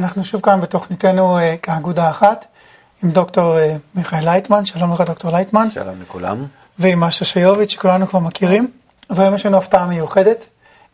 אנחנו 0.00 0.24
שוב 0.24 0.40
כאן 0.40 0.60
בתוכניתנו 0.60 1.38
אה, 1.38 1.56
כאגודה 1.62 2.10
אחת 2.10 2.46
עם 3.02 3.10
דוקטור 3.10 3.58
אה, 3.58 3.76
מיכאל 3.94 4.24
לייטמן, 4.24 4.64
שלום 4.64 4.92
לך 4.92 5.00
דוקטור 5.00 5.30
לייטמן. 5.30 5.70
שלום 5.70 6.02
לכולם. 6.02 6.46
ועם 6.78 7.04
אשה 7.04 7.24
שיוביץ' 7.24 7.70
שכולנו 7.70 8.06
כבר 8.06 8.18
מכירים, 8.18 8.70
והיום 9.10 9.34
יש 9.34 9.46
לנו 9.46 9.56
הפתעה 9.56 9.86
מיוחדת. 9.86 10.46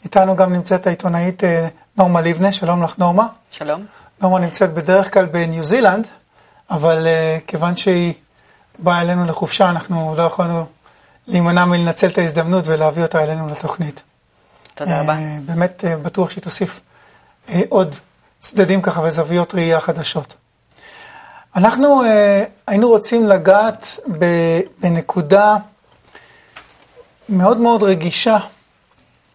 איתנו 0.04 0.36
גם 0.36 0.52
נמצאת 0.52 0.86
העיתונאית 0.86 1.44
אה, 1.44 1.68
נורמה 1.96 2.20
לבנה, 2.20 2.52
שלום 2.52 2.82
לך 2.82 2.98
נורמה. 2.98 3.26
שלום. 3.50 3.86
נורמה 4.20 4.38
נמצאת 4.38 4.74
בדרך 4.74 5.14
כלל 5.14 5.26
בניו 5.26 5.64
זילנד, 5.64 6.06
אבל 6.70 7.06
כיוון 7.46 7.76
שהיא 7.76 8.14
באה 8.78 9.00
אלינו 9.00 9.24
לחופשה, 9.24 9.70
אנחנו 9.70 10.14
לא 10.16 10.22
יכולנו 10.22 10.66
להימנע 11.26 11.64
מלנצל 11.64 12.06
את 12.06 12.18
ההזדמנות 12.18 12.68
ולהביא 12.68 13.02
אותה 13.02 13.22
אלינו 13.22 13.48
לתוכנית. 13.48 14.02
תודה 14.74 15.00
רבה. 15.00 15.16
באמת 15.46 15.84
בטוח 16.02 16.30
שהיא 16.30 16.42
תוסיף 16.42 16.80
עוד 17.68 17.96
צדדים 18.44 18.82
ככה 18.82 19.00
וזוויות 19.00 19.54
ראייה 19.54 19.80
חדשות. 19.80 20.34
אנחנו 21.56 22.02
uh, 22.02 22.06
היינו 22.66 22.88
רוצים 22.88 23.26
לגעת 23.26 23.98
בנקודה 24.80 25.56
מאוד 27.28 27.58
מאוד 27.58 27.82
רגישה, 27.82 28.38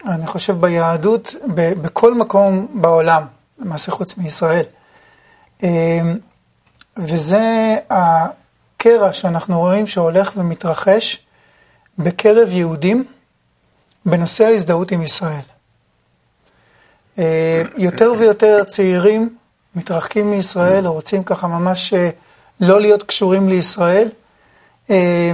אני 0.06 0.26
חושב 0.26 0.60
ביהדות, 0.60 1.34
בכל 1.54 2.14
מקום 2.14 2.66
בעולם, 2.80 3.26
למעשה 3.58 3.92
חוץ 3.92 4.16
מישראל. 4.16 4.64
Uh, 5.60 5.64
וזה 6.96 7.76
הקרע 7.90 9.12
שאנחנו 9.12 9.58
רואים 9.58 9.86
שהולך 9.86 10.32
ומתרחש 10.36 11.26
בקרב 11.98 12.48
יהודים 12.48 13.04
בנושא 14.06 14.44
ההזדהות 14.44 14.90
עם 14.90 15.02
ישראל. 15.02 15.49
אה, 17.20 17.62
יותר 17.76 18.12
ויותר 18.18 18.64
צעירים 18.64 19.28
מתרחקים 19.74 20.30
מישראל, 20.30 20.86
או 20.86 20.92
רוצים 20.92 21.24
ככה 21.24 21.46
ממש 21.46 21.94
אה, 21.94 22.10
לא 22.60 22.80
להיות 22.80 23.02
קשורים 23.02 23.48
לישראל, 23.48 24.08
אה, 24.90 25.32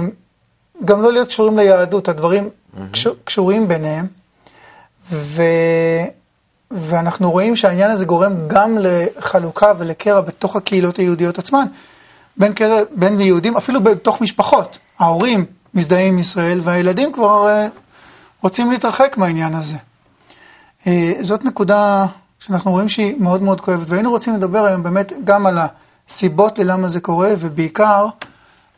גם 0.85 1.01
לא 1.01 1.11
להיות 1.11 1.27
קשורים 1.27 1.57
ליהדות, 1.57 2.07
הדברים 2.07 2.49
קשורים 3.23 3.67
ביניהם, 3.67 4.07
ו... 5.11 5.43
ואנחנו 6.71 7.31
רואים 7.31 7.55
שהעניין 7.55 7.91
הזה 7.91 8.05
גורם 8.05 8.47
גם 8.47 8.77
לחלוקה 8.79 9.73
ולקרע 9.77 10.21
בתוך 10.21 10.55
הקהילות 10.55 10.97
היהודיות 10.97 11.39
עצמן, 11.39 11.65
בין, 12.37 12.53
קרע, 12.53 12.81
בין 12.91 13.21
יהודים, 13.21 13.57
אפילו 13.57 13.83
בתוך 13.83 14.21
משפחות. 14.21 14.79
ההורים 14.99 15.45
מזדהים 15.73 16.13
עם 16.13 16.19
ישראל 16.19 16.59
והילדים 16.63 17.11
כבר 17.11 17.67
רוצים 18.41 18.71
להתרחק 18.71 19.15
מהעניין 19.17 19.53
הזה. 19.53 19.77
אה, 20.87 21.13
זאת 21.21 21.45
נקודה 21.45 22.05
שאנחנו 22.39 22.71
רואים 22.71 22.89
שהיא 22.89 23.15
מאוד 23.19 23.41
מאוד 23.41 23.61
כואבת, 23.61 23.89
והיינו 23.89 24.11
רוצים 24.11 24.35
לדבר 24.35 24.65
היום 24.65 24.83
באמת 24.83 25.11
גם 25.23 25.45
על 25.45 25.57
הסיבות 26.07 26.59
ללמה 26.59 26.87
זה 26.87 26.99
קורה, 26.99 27.33
ובעיקר 27.39 28.07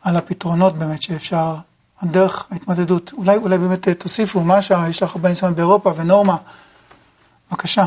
על 0.02 0.16
הפתרונות 0.16 0.78
באמת 0.78 1.02
שאפשר, 1.02 1.54
דרך 2.02 2.46
ההתמודדות. 2.50 3.12
אולי, 3.12 3.36
אולי 3.36 3.58
באמת 3.58 3.88
אה, 3.88 3.94
תוסיפו, 3.94 4.40
משה, 4.44 4.84
יש 4.88 5.02
לך 5.02 5.16
הרבה 5.16 5.28
ניסיון 5.28 5.54
באירופה, 5.54 5.92
ונורמה, 5.96 6.36
בבקשה. 7.50 7.86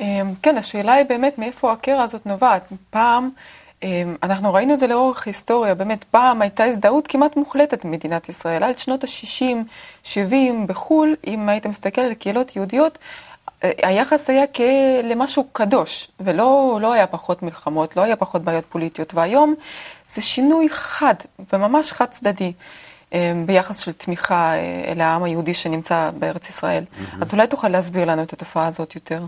אה, 0.00 0.22
כן, 0.42 0.56
השאלה 0.56 0.92
היא 0.92 1.06
באמת 1.08 1.38
מאיפה 1.38 1.72
הקרע 1.72 2.02
הזאת 2.02 2.26
נובעת. 2.26 2.72
פעם, 2.90 3.30
אנחנו 4.22 4.54
ראינו 4.54 4.74
את 4.74 4.78
זה 4.78 4.86
לאורך 4.86 5.26
היסטוריה, 5.26 5.74
באמת 5.74 6.04
פעם 6.04 6.42
הייתה 6.42 6.64
הזדהות 6.64 7.06
כמעט 7.06 7.36
מוחלטת 7.36 7.84
במדינת 7.84 8.28
ישראל. 8.28 8.62
עד 8.62 8.78
שנות 8.78 9.04
ה-60, 9.04 9.56
70 10.02 10.66
בחו"ל, 10.66 11.16
אם 11.26 11.48
היית 11.48 11.66
מסתכל 11.66 12.00
על 12.00 12.14
קהילות 12.14 12.56
יהודיות, 12.56 12.98
אה, 13.64 13.70
היחס 13.82 14.30
היה 14.30 14.44
למשהו 15.02 15.44
קדוש, 15.52 16.08
ולא 16.20 16.78
לא 16.82 16.92
היה 16.92 17.06
פחות 17.06 17.42
מלחמות, 17.42 17.96
לא 17.96 18.02
היה 18.02 18.16
פחות 18.16 18.42
בעיות 18.42 18.64
פוליטיות. 18.68 19.14
והיום 19.14 19.54
זה 20.08 20.22
שינוי 20.22 20.68
חד, 20.70 21.14
וממש 21.52 21.92
חד 21.92 22.06
צדדי. 22.06 22.52
אמ, 23.12 23.46
ביחס 23.46 23.78
של 23.78 23.92
תמיכה 23.92 24.54
אה, 24.54 24.84
אל 24.92 25.00
העם 25.00 25.22
היהודי 25.22 25.54
שנמצא 25.54 26.10
בארץ 26.18 26.48
ישראל. 26.48 26.84
Mm-hmm. 26.84 27.16
אז 27.20 27.32
אולי 27.32 27.46
תוכל 27.46 27.68
להסביר 27.68 28.04
לנו 28.04 28.22
את 28.22 28.32
התופעה 28.32 28.66
הזאת 28.66 28.94
יותר. 28.94 29.24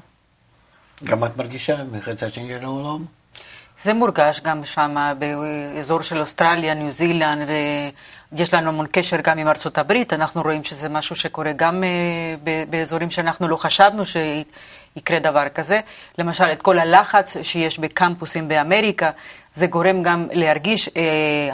גם 1.04 1.24
את 1.24 1.36
מרגישה 1.36 1.84
מחצי 1.92 2.26
השני 2.26 2.52
של 2.52 2.64
העולם? 2.64 3.04
זה 3.82 3.94
מורגש 3.94 4.40
גם 4.40 4.64
שם 4.64 5.12
באזור 5.18 6.02
של 6.02 6.20
אוסטרליה, 6.20 6.74
ניו 6.74 6.90
זילנד, 6.90 7.48
ויש 8.32 8.54
לנו 8.54 8.68
המון 8.68 8.86
קשר 8.92 9.16
גם 9.22 9.38
עם 9.38 9.48
ארצות 9.48 9.78
הברית. 9.78 10.12
אנחנו 10.12 10.42
רואים 10.42 10.64
שזה 10.64 10.88
משהו 10.88 11.16
שקורה 11.16 11.52
גם 11.52 11.84
אה, 11.84 12.64
באזורים 12.70 13.10
שאנחנו 13.10 13.48
לא 13.48 13.56
חשבנו 13.56 14.02
שיקרה 14.06 15.18
דבר 15.18 15.48
כזה. 15.48 15.80
למשל, 16.18 16.44
את 16.44 16.62
כל 16.62 16.78
הלחץ 16.78 17.36
שיש 17.42 17.78
בקמפוסים 17.78 18.48
באמריקה, 18.48 19.10
זה 19.54 19.66
גורם 19.66 20.02
גם 20.02 20.26
להרגיש 20.32 20.88
אה, 20.96 21.02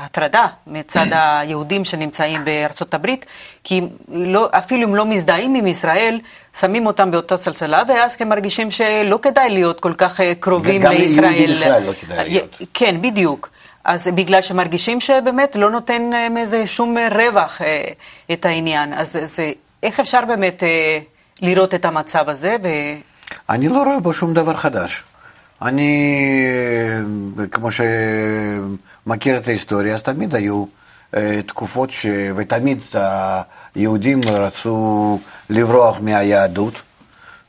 הטרדה 0.04 0.46
מצד 0.66 1.06
היהודים 1.20 1.84
שנמצאים 1.84 2.44
בארצות 2.44 2.94
הברית, 2.94 3.26
כי 3.64 3.80
לא, 4.08 4.48
אפילו 4.50 4.88
אם 4.88 4.94
לא 4.94 5.06
מזדהים 5.06 5.54
עם 5.54 5.66
ישראל, 5.66 6.20
שמים 6.60 6.86
אותם 6.86 7.10
באותה 7.10 7.36
סלסלה, 7.36 7.82
ואז 7.88 8.16
הם 8.20 8.28
מרגישים 8.28 8.70
שלא 8.70 9.18
כדאי 9.22 9.50
להיות 9.50 9.80
כל 9.80 9.94
כך 9.98 10.20
אה, 10.20 10.32
קרובים 10.40 10.82
גם 10.82 10.92
לישראל. 10.92 11.16
גם 11.16 11.32
ליהודי 11.32 11.54
בכלל 11.54 11.82
לא 11.82 11.92
כדאי 12.00 12.18
אה, 12.18 12.24
להיות. 12.24 12.58
כן, 12.74 13.02
בדיוק. 13.02 13.48
אז 13.84 14.08
בגלל 14.14 14.42
שמרגישים 14.42 15.00
שבאמת 15.00 15.56
לא 15.56 15.70
נותן 15.70 16.10
איזה 16.36 16.66
שום 16.66 16.96
רווח 17.10 17.62
אה, 17.62 17.82
את 18.32 18.44
העניין. 18.44 18.92
אז 18.92 19.18
זה, 19.24 19.52
איך 19.82 20.00
אפשר 20.00 20.20
באמת 20.24 20.62
לראות 21.40 21.74
את 21.74 21.84
המצב 21.84 22.28
הזה? 22.28 22.56
ו... 22.62 22.68
אני 23.48 23.68
לא 23.68 23.82
רואה 23.82 24.00
בו 24.00 24.12
שום 24.12 24.34
דבר 24.34 24.56
חדש. 24.56 25.02
אני, 25.62 26.24
כמו 27.50 27.68
שמכיר 29.06 29.36
את 29.36 29.48
ההיסטוריה, 29.48 29.94
אז 29.94 30.02
תמיד 30.02 30.34
היו 30.34 30.64
תקופות 31.46 31.90
ש... 31.90 32.06
ותמיד 32.36 32.78
היהודים 33.74 34.20
רצו 34.28 35.18
לברוח 35.50 36.00
מהיהדות, 36.00 36.74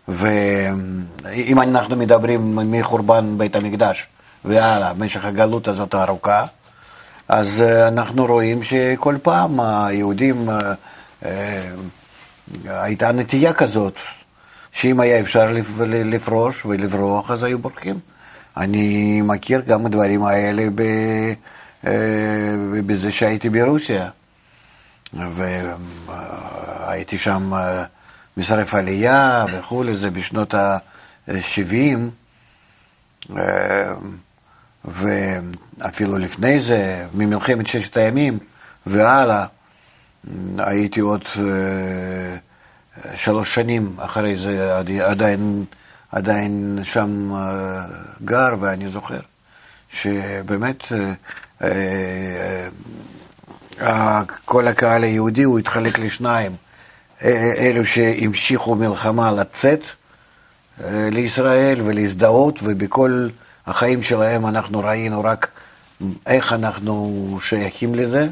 ואם 0.08 1.62
אנחנו 1.62 1.96
מדברים 1.96 2.56
מחורבן 2.72 3.38
בית 3.38 3.56
המקדש 3.56 4.08
והלאה, 4.46 4.94
במשך 4.94 5.26
הגלות 5.26 5.68
הזאת 5.68 5.94
הארוכה, 5.94 6.46
אז 7.28 7.62
אנחנו 7.88 8.26
רואים 8.26 8.64
שכל 8.64 9.16
פעם 9.22 9.59
היהודים, 9.59 10.50
הייתה 12.66 13.12
נטייה 13.12 13.53
כזאת, 13.53 13.94
שאם 14.72 15.00
היה 15.00 15.19
אפשר 15.19 15.52
לפרוש 15.90 16.66
ולברוח, 16.66 17.31
אז 17.31 17.44
היו 17.44 17.59
בורחים. 17.59 18.00
אני 18.57 19.22
מכיר 19.22 19.62
גם 19.62 19.85
הדברים 19.85 20.24
האלה 20.24 20.68
ב... 20.75 20.84
בזה 22.85 23.12
שהייתי 23.12 23.50
ברוסיה. 23.50 24.09
והייתי 25.13 27.18
שם 27.18 27.53
משרף 28.38 28.74
עלייה 28.74 29.46
וכולי, 29.53 29.96
זה 29.96 30.09
בשנות 30.09 30.53
ה-70, 30.53 33.34
ואפילו 34.85 36.17
לפני 36.17 36.59
זה, 36.59 37.05
ממלחמת 37.14 37.67
ששת 37.67 37.97
הימים 37.97 38.40
והלאה, 38.85 39.46
הייתי 40.58 40.99
עוד 40.99 41.23
שלוש 43.16 43.55
שנים 43.55 43.96
אחרי 43.97 44.37
זה 44.37 44.78
עדיין, 45.05 45.66
עדיין 46.11 46.79
שם 46.84 47.31
גר, 48.25 48.55
ואני 48.59 48.90
זוכר 48.90 49.19
שבאמת 49.90 50.84
כל 54.46 54.67
הקהל 54.67 55.03
היהודי 55.03 55.43
הוא 55.43 55.59
התחלק 55.59 55.99
לשניים, 55.99 56.55
אלו 57.57 57.85
שהמשיכו 57.85 58.75
מלחמה 58.75 59.31
לצאת 59.31 59.81
לישראל 60.87 61.81
ולהזדהות, 61.81 62.59
ובכל 62.63 63.28
החיים 63.67 64.03
שלהם 64.03 64.45
אנחנו 64.45 64.79
ראינו 64.79 65.23
רק 65.23 65.49
איך 66.25 66.53
אנחנו 66.53 67.40
שייכים 67.43 67.95
לזה, 67.95 68.28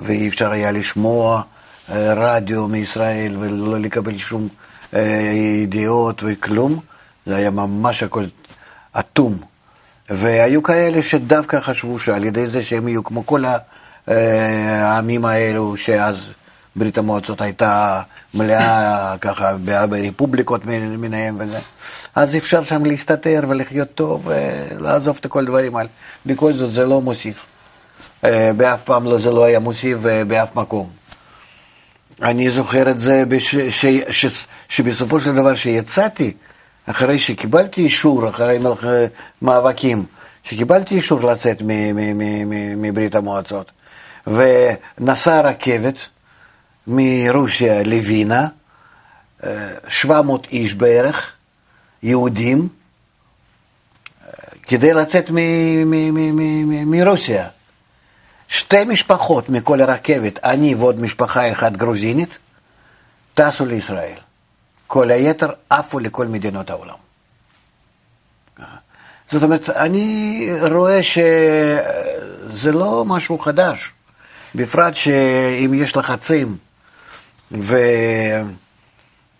ואי 0.00 0.28
אפשר 0.28 0.50
היה 0.50 0.70
לשמוע 0.70 1.42
רדיו 1.90 2.68
מישראל 2.68 3.36
ולא 3.38 3.78
לקבל 3.78 4.18
שום 4.18 4.48
ידיעות 5.62 6.22
וכלום, 6.26 6.80
זה 7.26 7.36
היה 7.36 7.50
ממש 7.50 8.02
הכל 8.02 8.24
אטום. 8.98 9.38
והיו 10.10 10.62
כאלה 10.62 11.02
שדווקא 11.02 11.60
חשבו 11.60 11.98
שעל 11.98 12.24
ידי 12.24 12.46
זה 12.46 12.62
שהם 12.62 12.88
יהיו 12.88 13.04
כמו 13.04 13.26
כל 13.26 13.44
העמים 14.06 15.24
האלו, 15.24 15.76
שאז 15.76 16.26
ברית 16.76 16.98
המועצות 16.98 17.40
הייתה 17.40 18.02
מלאה 18.34 19.14
ככה 19.20 19.56
ברפובליקות 19.64 20.66
מיניהם 20.98 21.36
וזה, 21.40 21.58
אז 22.14 22.36
אפשר 22.36 22.64
שם 22.64 22.84
להסתתר 22.84 23.42
ולחיות 23.48 23.88
טוב 23.94 24.28
ולעזוב 24.28 25.18
את 25.20 25.26
כל 25.26 25.40
הדברים 25.40 25.76
האלה. 25.76 25.88
בכל 26.26 26.52
זאת 26.52 26.72
זה 26.72 26.86
לא 26.86 27.00
מוסיף. 27.00 27.46
באף 28.56 28.80
פעם 28.84 29.04
לא, 29.04 29.18
זה 29.18 29.30
לא 29.30 29.44
היה 29.44 29.60
מוסיף 29.60 29.98
באף 30.26 30.56
מקום. 30.56 30.97
אני 32.22 32.50
זוכר 32.50 32.90
את 32.90 32.98
זה 32.98 33.24
בש, 33.28 33.56
ש, 33.56 33.86
ש, 34.10 34.26
שבסופו 34.68 35.20
של 35.20 35.34
דבר 35.34 35.54
שיצאתי 35.54 36.32
אחרי 36.86 37.18
שקיבלתי 37.18 37.80
אישור, 37.80 38.28
אחרי. 38.28 38.58
מאבקים, 39.42 40.04
שקיבלתי 40.42 40.94
אישור 40.94 41.20
לצאת 41.20 41.62
מברית 42.76 43.14
המועצות, 43.14 43.70
ונסע 44.26 45.40
רכבת 45.40 45.94
מרוסיה 46.86 47.82
לווינה, 47.82 48.46
אה, 49.44 49.68
700 49.88 50.46
איש 50.50 50.74
בערך, 50.74 51.32
יהודים, 52.02 52.68
אה, 54.26 54.32
כדי 54.62 54.92
לצאת 54.94 55.30
מרוסיה. 56.86 57.48
שתי 58.48 58.84
משפחות 58.84 59.48
מכל 59.48 59.80
הרכבת, 59.80 60.44
אני 60.44 60.74
ועוד 60.74 61.00
משפחה 61.00 61.52
אחת 61.52 61.72
גרוזינית, 61.72 62.38
טסו 63.34 63.66
לישראל. 63.66 64.16
כל 64.86 65.10
היתר 65.10 65.50
עפו 65.70 65.98
לכל 65.98 66.26
מדינות 66.26 66.70
העולם. 66.70 66.94
זאת 69.30 69.42
אומרת, 69.42 69.70
אני 69.70 70.48
רואה 70.70 71.00
שזה 71.02 72.72
לא 72.72 73.04
משהו 73.04 73.38
חדש, 73.38 73.90
בפרט 74.54 74.94
שאם 74.94 75.74
יש 75.74 75.96
לחצים 75.96 76.56
ו... 77.52 77.76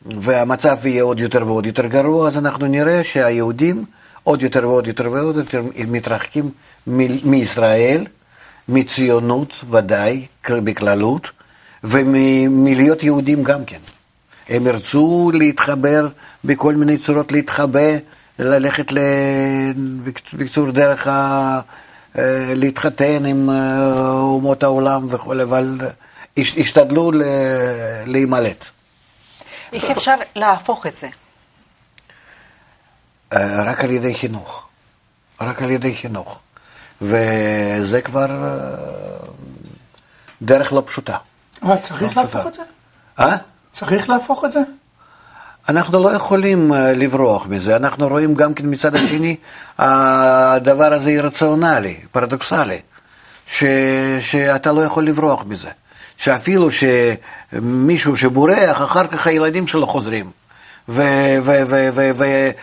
והמצב 0.06 0.86
יהיה 0.86 1.02
עוד 1.02 1.20
יותר 1.20 1.46
ועוד 1.46 1.66
יותר 1.66 1.86
גרוע, 1.86 2.28
אז 2.28 2.38
אנחנו 2.38 2.66
נראה 2.66 3.04
שהיהודים 3.04 3.84
עוד 4.22 4.42
יותר 4.42 4.68
ועוד 4.68 4.86
יותר 4.86 5.10
ועוד 5.10 5.36
יותר 5.36 5.62
מתרחקים 5.88 6.50
מישראל, 7.24 8.06
מציונות 8.68 9.64
ודאי, 9.70 10.26
בכללות, 10.50 11.30
ומלהיות 11.84 13.02
יהודים 13.02 13.42
גם 13.42 13.64
כן. 13.64 13.78
הם 14.48 14.66
ירצו 14.66 15.30
להתחבר 15.34 16.08
בכל 16.44 16.74
מיני 16.74 16.98
צורות, 16.98 17.32
להתחבא, 17.32 17.88
ללכת, 18.38 18.92
ל... 18.92 18.98
בקיצור, 20.32 20.70
דרך 20.70 21.06
ה... 21.06 21.60
אה, 22.18 22.52
להתחתן 22.56 23.26
עם 23.26 23.50
אה, 23.50 23.80
אומות 24.20 24.62
העולם 24.62 25.06
וכו', 25.10 25.32
אבל 25.42 25.78
הש- 26.38 26.58
השתדלו 26.58 27.12
להימלט. 28.06 28.64
איך 29.72 29.84
אפשר 29.84 30.14
להפוך 30.36 30.86
את 30.86 30.96
זה? 30.96 31.08
אה, 33.32 33.62
רק 33.62 33.84
על 33.84 33.90
ידי 33.90 34.14
חינוך. 34.14 34.66
רק 35.40 35.62
על 35.62 35.70
ידי 35.70 35.94
חינוך. 35.94 36.40
וזה 37.02 38.00
כבר 38.04 38.30
אה, 38.30 38.58
דרך 40.42 40.72
לא 40.72 40.82
פשוטה. 40.86 41.16
אבל 41.62 41.76
צריך 41.76 42.02
לא 42.02 42.08
להפוך 42.08 42.28
פשוטה. 42.28 42.48
את 42.48 42.54
זה? 42.54 42.62
אה? 43.18 43.36
צריך 43.72 44.08
להפוך 44.08 44.44
את 44.44 44.52
זה? 44.52 44.60
אנחנו 45.68 46.02
לא 46.02 46.08
יכולים 46.14 46.72
אה, 46.72 46.92
לברוח 46.92 47.46
מזה, 47.46 47.76
אנחנו 47.76 48.08
רואים 48.08 48.34
גם 48.34 48.54
כן 48.54 48.64
מצד 48.66 48.96
השני, 48.96 49.36
הדבר 49.78 50.92
הזה 50.92 51.10
אירציונלי, 51.10 52.00
פרדוקסלי, 52.12 52.80
ש, 53.46 53.64
שאתה 54.20 54.72
לא 54.72 54.84
יכול 54.84 55.06
לברוח 55.06 55.44
מזה. 55.46 55.70
שאפילו 56.18 56.68
שמישהו 56.70 58.16
שבורח, 58.16 58.82
אחר 58.82 59.06
כך 59.06 59.26
הילדים 59.26 59.66
שלו 59.66 59.86
חוזרים. 59.86 60.30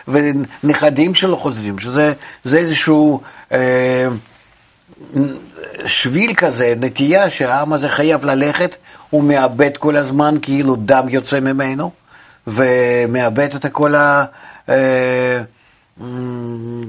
ונכדים 0.08 1.14
שלו 1.14 1.36
חוזרים, 1.36 1.78
שזה 1.78 2.12
זה 2.44 2.58
איזשהו 2.58 3.20
אה, 3.52 4.08
שביל 5.86 6.34
כזה, 6.34 6.74
נטייה 6.80 7.30
שהעם 7.30 7.72
הזה 7.72 7.88
חייב 7.88 8.24
ללכת, 8.24 8.76
הוא 9.10 9.24
מאבד 9.24 9.76
כל 9.76 9.96
הזמן, 9.96 10.36
כאילו 10.42 10.76
דם 10.76 11.06
יוצא 11.08 11.40
ממנו, 11.40 11.90
ומאבד 12.46 13.54
את 13.54 13.66
כל 13.72 13.94
ה... 13.94 14.24
אה, 14.68 15.42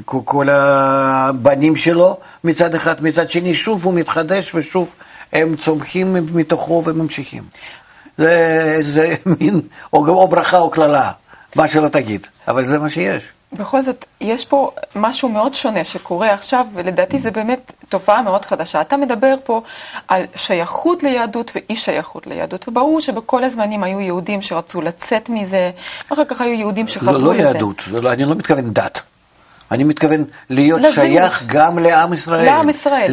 כל 0.06 0.50
הבנים 0.50 1.76
שלו 1.76 2.18
מצד 2.44 2.76
אחד, 2.76 3.04
מצד 3.04 3.30
שני 3.30 3.56
שוב 3.56 3.86
הוא 3.86 3.94
מתחדש 3.94 4.56
ושוב 4.56 4.96
הם 5.34 5.56
צומחים 5.56 6.16
מתוכו 6.34 6.84
וממשיכים. 6.86 7.44
זה, 8.18 8.78
זה 8.82 9.16
מין, 9.26 9.62
או, 9.94 10.08
או 10.08 10.28
ברכה 10.28 10.58
או 10.58 10.70
קללה, 10.70 11.12
מה 11.58 11.68
שלא 11.68 11.88
תגיד, 11.88 12.28
אבל 12.48 12.66
זה 12.66 12.80
מה 12.80 12.90
שיש. 12.90 13.24
בכל 13.54 13.82
זאת, 13.82 14.06
יש 14.22 14.46
פה 14.46 14.72
משהו 14.96 15.30
מאוד 15.30 15.54
שונה 15.54 15.84
שקורה 15.84 16.34
עכשיו, 16.34 16.66
ולדעתי 16.74 17.18
זה 17.18 17.32
באמת 17.32 17.74
תופעה 17.90 18.22
מאוד 18.22 18.46
חדשה. 18.46 18.82
אתה 18.82 18.98
מדבר 18.98 19.36
פה 19.44 19.62
על 20.08 20.24
שייכות 20.36 21.04
ליהדות 21.04 21.52
ואי 21.56 21.76
שייכות 21.76 22.28
ליהדות, 22.28 22.68
וברור 22.68 23.02
שבכל 23.02 23.44
הזמנים 23.44 23.84
היו 23.84 24.00
יהודים 24.00 24.42
שרצו 24.42 24.82
לצאת 24.82 25.30
מזה, 25.30 25.72
ואחר 26.12 26.26
כך 26.26 26.42
היו 26.42 26.54
יהודים 26.54 26.88
שחזרו 26.88 27.14
לא, 27.14 27.22
לא 27.22 27.34
לזה. 27.34 27.44
יהדות, 27.44 27.88
לא, 27.88 28.12
אני 28.12 28.26
לא 28.26 28.36
מתכוון 28.36 28.74
דת. 28.74 29.02
אני 29.72 29.84
מתכוון 29.84 30.24
להיות 30.50 30.80
לזהות. 30.80 30.96
שייך 30.96 31.44
גם 31.46 31.80
לעם 31.80 32.14
ישראל. 32.14 32.46
לעם 32.46 32.70
ישראל. 32.70 33.12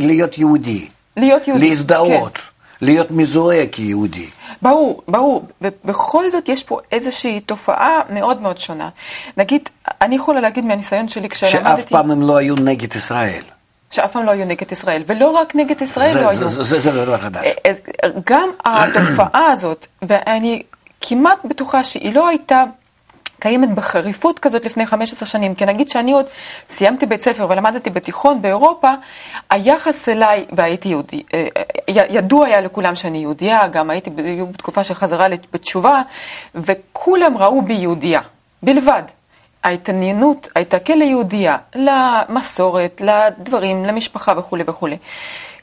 להיות 0.00 0.38
יהודי. 0.38 0.88
להיות 1.16 1.48
יהודי. 1.48 1.68
להזדהות. 1.68 2.38
כן. 2.38 2.42
להיות 2.82 3.10
מזוהה 3.10 3.66
כיהודי. 3.66 4.26
ברור, 4.62 5.02
ברור, 5.08 5.44
ובכל 5.62 6.30
זאת 6.30 6.48
יש 6.48 6.64
פה 6.64 6.80
איזושהי 6.92 7.40
תופעה 7.40 8.00
מאוד 8.10 8.40
מאוד 8.42 8.58
שונה. 8.58 8.88
נגיד, 9.36 9.68
אני 10.02 10.16
יכולה 10.16 10.40
להגיד 10.40 10.64
מהניסיון 10.64 11.08
שלי 11.08 11.28
כשלמדתי... 11.28 11.58
שאף 11.80 11.84
פעם 11.84 12.10
הם 12.10 12.22
לא 12.22 12.36
היו 12.36 12.54
נגד 12.54 12.96
ישראל. 12.96 13.42
שאף 13.90 14.12
פעם 14.12 14.24
לא 14.26 14.30
היו 14.30 14.44
נגד 14.44 14.72
ישראל, 14.72 15.02
ולא 15.06 15.30
רק 15.30 15.54
נגד 15.54 15.82
ישראל 15.82 16.12
זה- 16.12 16.20
לא 16.22 16.34
זה- 16.34 16.40
היו. 16.40 16.48
זה- 16.48 16.62
זה 16.64 16.80
זה 16.80 16.92
דבר 16.92 17.18
חדש. 17.18 17.46
אה, 17.66 17.72
אה, 18.04 18.08
גם 18.26 18.48
התופעה 18.64 19.46
הזאת, 19.52 19.86
ואני 20.02 20.62
כמעט 21.00 21.38
בטוחה 21.44 21.84
שהיא 21.84 22.14
לא 22.14 22.28
הייתה 22.28 22.64
קיימת 23.40 23.74
בחריפות 23.74 24.38
כזאת 24.38 24.64
לפני 24.64 24.86
15 24.86 25.28
שנים, 25.28 25.54
כי 25.54 25.66
נגיד 25.66 25.90
שאני 25.90 26.12
עוד 26.12 26.26
סיימתי 26.68 27.06
בית 27.06 27.22
ספר 27.22 27.46
ולמדתי 27.50 27.90
בתיכון 27.90 28.42
באירופה, 28.42 28.94
היחס 29.50 30.08
אליי, 30.08 30.46
והייתי 30.52 30.88
יהודי, 30.88 31.22
אה, 31.34 31.48
אה, 31.56 32.04
ידוע 32.10 32.46
היה 32.46 32.60
לכולם 32.60 32.96
שאני 32.96 33.18
יהודייה, 33.18 33.68
גם 33.68 33.90
הייתי 33.90 34.10
בדיוק 34.10 34.50
בתקופה 34.50 34.84
של 34.84 34.94
חזרה 34.94 35.26
בתשובה, 35.52 36.02
וכולם 36.54 37.38
ראו 37.38 37.62
בי 37.62 37.74
יהודייה, 37.74 38.20
בלבד. 38.62 39.02
ההתעניינות 39.64 40.48
הייתה 40.54 40.78
כליהודייה, 40.78 41.56
למסורת, 41.74 43.02
לדברים, 43.04 43.84
למשפחה 43.84 44.32
וכולי 44.36 44.64
וכולי. 44.66 44.96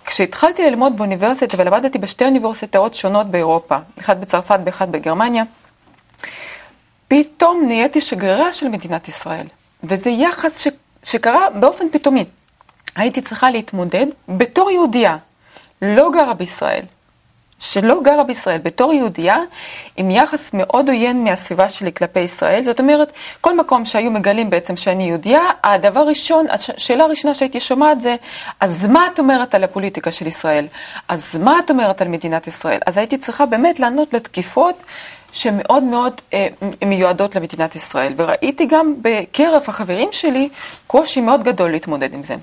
כשהתחלתי 0.05 0.69
ללמוד 0.69 0.97
באוניברסיטה 0.97 1.57
ולמדתי 1.59 1.97
בשתי 1.97 2.25
אוניברסיטאות 2.25 2.93
שונות 2.93 3.27
באירופה, 3.27 3.77
אחת 3.99 4.17
בצרפת 4.17 4.59
ואחת 4.65 4.87
בגרמניה, 4.87 5.43
פתאום 7.07 7.65
נהייתי 7.67 8.01
שגרירה 8.01 8.53
של 8.53 8.67
מדינת 8.67 9.07
ישראל. 9.07 9.47
וזה 9.83 10.09
יחס 10.09 10.59
ש... 10.59 10.67
שקרה 11.03 11.49
באופן 11.49 11.85
פתאומי. 11.91 12.25
הייתי 12.95 13.21
צריכה 13.21 13.51
להתמודד 13.51 14.05
בתור 14.29 14.71
יהודייה, 14.71 15.17
לא 15.81 16.11
גרה 16.13 16.33
בישראל, 16.33 16.85
שלא 17.59 18.01
גרה 18.03 18.23
בישראל, 18.23 18.59
בתור 18.63 18.93
יהודייה, 18.93 19.37
עם 19.97 20.11
יחס 20.11 20.53
מאוד 20.53 20.89
עוין 20.89 21.23
מהסביבה 21.23 21.69
שלי 21.69 21.93
כלפי 21.93 22.19
ישראל. 22.19 22.63
זאת 22.63 22.79
אומרת, 22.79 23.11
כל 23.41 23.57
מקום 23.57 23.85
שהיו 23.85 24.11
מגלים 24.11 24.49
בעצם 24.49 24.77
שאני 24.77 25.03
יהודייה, 25.09 25.41
הדבר 25.63 26.07
ראשון, 26.07 26.45
השאלה 26.49 27.03
הראשונה 27.03 27.33
שהייתי 27.33 27.59
שומעת 27.59 28.01
זה, 28.01 28.15
אז 28.59 28.85
מה 28.85 29.07
את 29.13 29.19
אומרת 29.19 29.55
על 29.55 29.63
הפוליטיקה 29.63 30.11
של 30.11 30.27
ישראל? 30.27 30.67
אז 31.07 31.35
מה 31.35 31.59
את 31.59 31.69
אומרת 31.69 32.01
על 32.01 32.07
מדינת 32.07 32.47
ישראל? 32.47 32.79
אז 32.85 32.97
הייתי 32.97 33.17
צריכה 33.17 33.45
באמת 33.45 33.79
לענות 33.79 34.13
לתקיפות. 34.13 34.83
שמאוד 35.31 35.83
מאוד 35.83 36.13
אה, 36.33 36.47
מיועדות 36.85 37.35
למדינת 37.35 37.75
ישראל, 37.75 38.13
וראיתי 38.17 38.65
גם 38.65 38.93
בקרב 39.01 39.63
החברים 39.67 40.09
שלי 40.11 40.49
קושי 40.87 41.21
מאוד 41.21 41.43
גדול 41.43 41.71
להתמודד 41.71 42.13
עם 42.13 42.23
זה. 42.23 42.35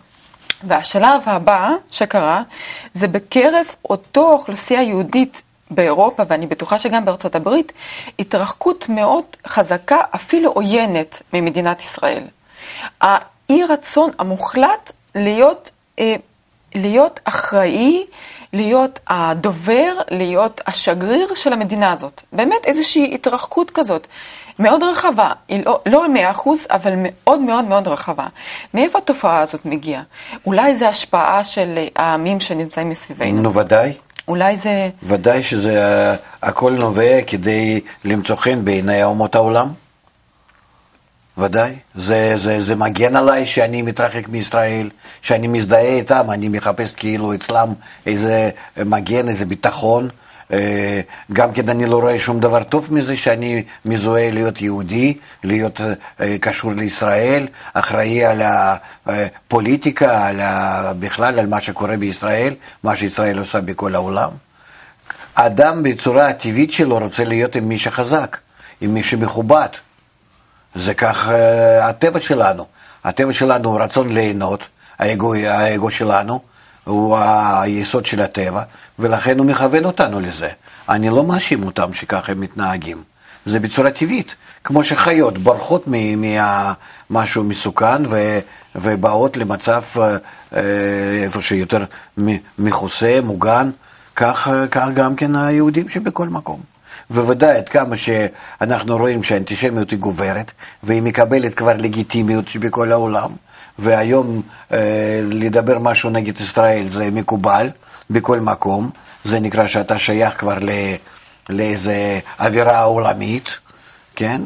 והשלב 0.66 1.20
הבא 1.26 1.70
שקרה, 1.90 2.42
זה 2.94 3.08
בקרב 3.08 3.66
אותו 3.90 4.32
אוכלוסייה 4.32 4.82
יהודית 4.82 5.42
באירופה, 5.70 6.22
ואני 6.28 6.46
בטוחה 6.46 6.78
שגם 6.78 7.04
בארצות 7.04 7.34
הברית, 7.34 7.72
התרחקות 8.18 8.88
מאוד 8.88 9.24
חזקה, 9.46 9.98
אפילו 10.14 10.50
עוינת, 10.50 11.22
ממדינת 11.32 11.82
ישראל. 11.82 12.24
האי 13.00 13.64
רצון 13.68 14.10
המוחלט 14.18 14.92
להיות, 15.14 15.70
אה, 15.98 16.14
להיות 16.74 17.20
אחראי, 17.24 18.06
להיות 18.52 18.98
הדובר, 19.06 19.92
להיות 20.10 20.60
השגריר 20.66 21.34
של 21.34 21.52
המדינה 21.52 21.92
הזאת. 21.92 22.22
באמת 22.32 22.64
איזושהי 22.64 23.14
התרחקות 23.14 23.70
כזאת, 23.70 24.06
מאוד 24.58 24.82
רחבה, 24.82 25.32
היא 25.48 25.62
לא, 25.66 25.80
לא 25.86 26.06
100%, 26.34 26.48
אבל 26.70 26.92
מאוד 26.96 27.40
מאוד 27.40 27.64
מאוד 27.64 27.88
רחבה. 27.88 28.26
מאיפה 28.74 28.98
התופעה 28.98 29.40
הזאת 29.40 29.66
מגיעה? 29.66 30.02
אולי 30.46 30.76
זה 30.76 30.88
השפעה 30.88 31.44
של 31.44 31.78
העמים 31.96 32.40
שנמצאים 32.40 32.90
מסביבנו. 32.90 33.42
נו, 33.42 33.54
ודאי. 33.54 33.92
אולי 34.28 34.56
זה... 34.56 34.90
ודאי 35.02 35.42
שזה 35.42 35.86
אה, 35.86 36.16
הכל 36.42 36.72
נובע 36.72 37.22
כדי 37.26 37.80
למצוא 38.04 38.36
חן 38.36 38.64
בעיני 38.64 39.04
אומות 39.04 39.34
העולם. 39.34 39.68
ודאי. 41.38 41.74
זה, 41.94 42.32
זה, 42.36 42.60
זה 42.60 42.74
מגן 42.74 43.16
עליי 43.16 43.46
שאני 43.46 43.82
מתרחק 43.82 44.28
מישראל, 44.28 44.90
שאני 45.22 45.46
מזדהה 45.46 45.80
איתם, 45.80 46.30
אני 46.30 46.48
מחפש 46.48 46.92
כאילו 46.92 47.34
אצלם 47.34 47.72
איזה 48.06 48.50
מגן, 48.86 49.28
איזה 49.28 49.46
ביטחון, 49.46 50.04
אה, 50.04 50.23
גם 51.32 51.52
כן 51.52 51.68
אני 51.68 51.86
לא 51.86 52.00
רואה 52.00 52.18
שום 52.18 52.40
דבר 52.40 52.64
טוב 52.64 52.88
מזה 52.90 53.16
שאני 53.16 53.64
מזוהה 53.84 54.30
להיות 54.30 54.60
יהודי, 54.60 55.18
להיות 55.44 55.80
אה, 56.20 56.36
קשור 56.40 56.72
לישראל, 56.72 57.46
אחראי 57.74 58.24
על 58.24 58.42
הפוליטיקה, 59.06 60.26
על 60.26 60.40
ה... 60.40 60.92
בכלל 60.98 61.38
על 61.38 61.46
מה 61.46 61.60
שקורה 61.60 61.96
בישראל, 61.96 62.54
מה 62.82 62.96
שישראל 62.96 63.38
עושה 63.38 63.60
בכל 63.60 63.94
העולם. 63.94 64.30
אדם 65.34 65.82
בצורה 65.82 66.28
הטבעית 66.28 66.72
שלו 66.72 66.98
רוצה 66.98 67.24
להיות 67.24 67.56
עם 67.56 67.68
מי 67.68 67.78
שחזק, 67.78 68.36
עם 68.80 68.94
מי 68.94 69.02
שמכובד. 69.02 69.68
זה 70.74 70.94
כך 70.94 71.28
הטבע 71.82 72.20
שלנו. 72.20 72.66
הטבע 73.04 73.32
שלנו 73.32 73.70
הוא 73.70 73.80
רצון 73.80 74.12
ליהנות, 74.12 74.68
האגו, 74.98 75.34
האגו 75.34 75.90
שלנו 75.90 76.40
הוא 76.84 77.18
היסוד 77.18 78.06
של 78.06 78.20
הטבע, 78.20 78.62
ולכן 78.98 79.38
הוא 79.38 79.46
מכוון 79.46 79.84
אותנו 79.84 80.20
לזה. 80.20 80.48
אני 80.88 81.10
לא 81.10 81.24
מאשים 81.24 81.64
אותם 81.64 81.92
שככה 81.92 82.32
הם 82.32 82.40
מתנהגים. 82.40 83.02
זה 83.46 83.60
בצורה 83.60 83.90
טבעית, 83.90 84.34
כמו 84.64 84.84
שחיות 84.84 85.38
בורחות 85.38 85.84
ממשהו 85.86 87.44
מסוכן 87.44 88.06
ו, 88.06 88.38
ובאות 88.74 89.36
למצב 89.36 89.82
אה, 89.96 91.22
איפה 91.22 91.42
שיותר 91.42 91.84
מכוסה, 92.58 93.18
מוגן, 93.22 93.70
כך, 94.16 94.48
כך 94.70 94.88
גם 94.94 95.16
כן 95.16 95.36
היהודים 95.36 95.88
שבכל 95.88 96.28
מקום. 96.28 96.60
וודאי 97.10 97.56
עד 97.56 97.68
כמה 97.68 97.96
שאנחנו 97.96 98.96
רואים 98.96 99.22
שהאנטישמיות 99.22 99.90
היא 99.90 99.98
גוברת, 99.98 100.52
והיא 100.82 101.02
מקבלת 101.02 101.54
כבר 101.54 101.76
לגיטימיות 101.76 102.48
שבכל 102.48 102.92
העולם, 102.92 103.30
והיום 103.78 104.42
אה, 104.72 105.20
לדבר 105.24 105.78
משהו 105.78 106.10
נגד 106.10 106.40
ישראל 106.40 106.88
זה 106.88 107.10
מקובל 107.10 107.68
בכל 108.10 108.40
מקום, 108.40 108.90
זה 109.24 109.40
נקרא 109.40 109.66
שאתה 109.66 109.98
שייך 109.98 110.40
כבר 110.40 110.58
ל, 110.60 110.70
לאיזה 111.48 112.20
אווירה 112.40 112.82
עולמית, 112.82 113.58
כן, 114.16 114.40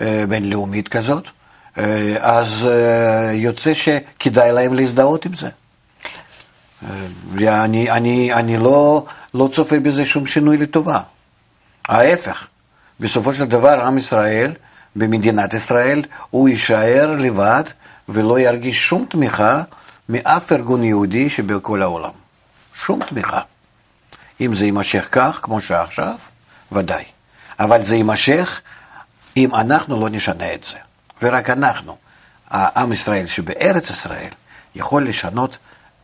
אה, 0.00 0.24
בינלאומית 0.28 0.88
כזאת, 0.88 1.28
אה, 1.78 2.16
אז 2.20 2.68
אה, 2.70 3.32
יוצא 3.32 3.74
שכדאי 3.74 4.52
להם 4.52 4.74
להזדהות 4.74 5.26
עם 5.26 5.34
זה. 5.34 5.48
אה, 7.40 7.64
אני, 7.64 7.90
אני, 7.90 8.34
אני 8.34 8.56
לא, 8.56 9.06
לא 9.34 9.48
צופה 9.52 9.80
בזה 9.80 10.06
שום 10.06 10.26
שינוי 10.26 10.56
לטובה. 10.56 11.00
ההפך, 11.88 12.46
בסופו 13.00 13.34
של 13.34 13.44
דבר 13.44 13.80
עם 13.80 13.98
ישראל, 13.98 14.52
במדינת 14.96 15.54
ישראל, 15.54 16.02
הוא 16.30 16.48
יישאר 16.48 17.16
לבד 17.18 17.64
ולא 18.08 18.38
ירגיש 18.38 18.88
שום 18.88 19.06
תמיכה 19.10 19.62
מאף 20.08 20.52
ארגון 20.52 20.84
יהודי 20.84 21.30
שבכל 21.30 21.82
העולם. 21.82 22.10
שום 22.74 23.00
תמיכה. 23.04 23.40
אם 24.40 24.54
זה 24.54 24.64
יימשך 24.64 25.08
כך, 25.12 25.38
כמו 25.42 25.60
שעכשיו, 25.60 26.14
ודאי. 26.72 27.04
אבל 27.58 27.84
זה 27.84 27.96
יימשך 27.96 28.60
אם 29.36 29.54
אנחנו 29.54 30.00
לא 30.00 30.08
נשנה 30.08 30.54
את 30.54 30.64
זה. 30.64 30.78
ורק 31.22 31.50
אנחנו, 31.50 31.96
העם 32.50 32.92
ישראל 32.92 33.26
שבארץ 33.26 33.90
ישראל, 33.90 34.28
יכול 34.74 35.08
לשנות 35.08 35.58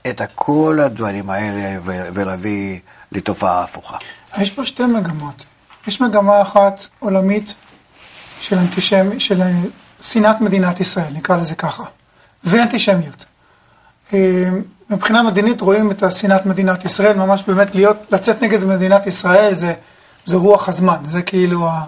את 0.07 0.23
כל 0.35 0.78
הדברים 0.85 1.31
האלה 1.31 1.78
ולהביא 1.85 2.81
לתופעה 3.12 3.64
הפוכה. 3.64 3.97
יש 4.38 4.50
פה 4.50 4.64
שתי 4.64 4.87
מגמות. 4.87 5.45
יש 5.87 6.00
מגמה 6.00 6.43
אחת 6.43 6.88
עולמית 6.99 7.55
של 8.40 8.59
אנטישמי, 8.59 9.21
של 9.21 9.43
שנאת 10.00 10.40
מדינת 10.40 10.81
ישראל, 10.81 11.12
נקרא 11.12 11.37
לזה 11.37 11.55
ככה, 11.55 11.85
ואנטישמיות. 12.45 13.25
אה, 14.12 14.49
מבחינה 14.90 15.23
מדינית 15.23 15.61
רואים 15.61 15.90
את 15.90 16.02
שנאת 16.12 16.47
מדינת 16.47 16.85
ישראל, 16.85 17.17
ממש 17.17 17.45
באמת 17.47 17.75
להיות, 17.75 17.97
לצאת 18.11 18.43
נגד 18.43 18.64
מדינת 18.64 19.07
ישראל 19.07 19.55
זה, 19.55 19.75
זה 20.25 20.37
רוח 20.37 20.69
הזמן, 20.69 20.97
זה 21.05 21.23
כאילו, 21.23 21.69
ה... 21.69 21.85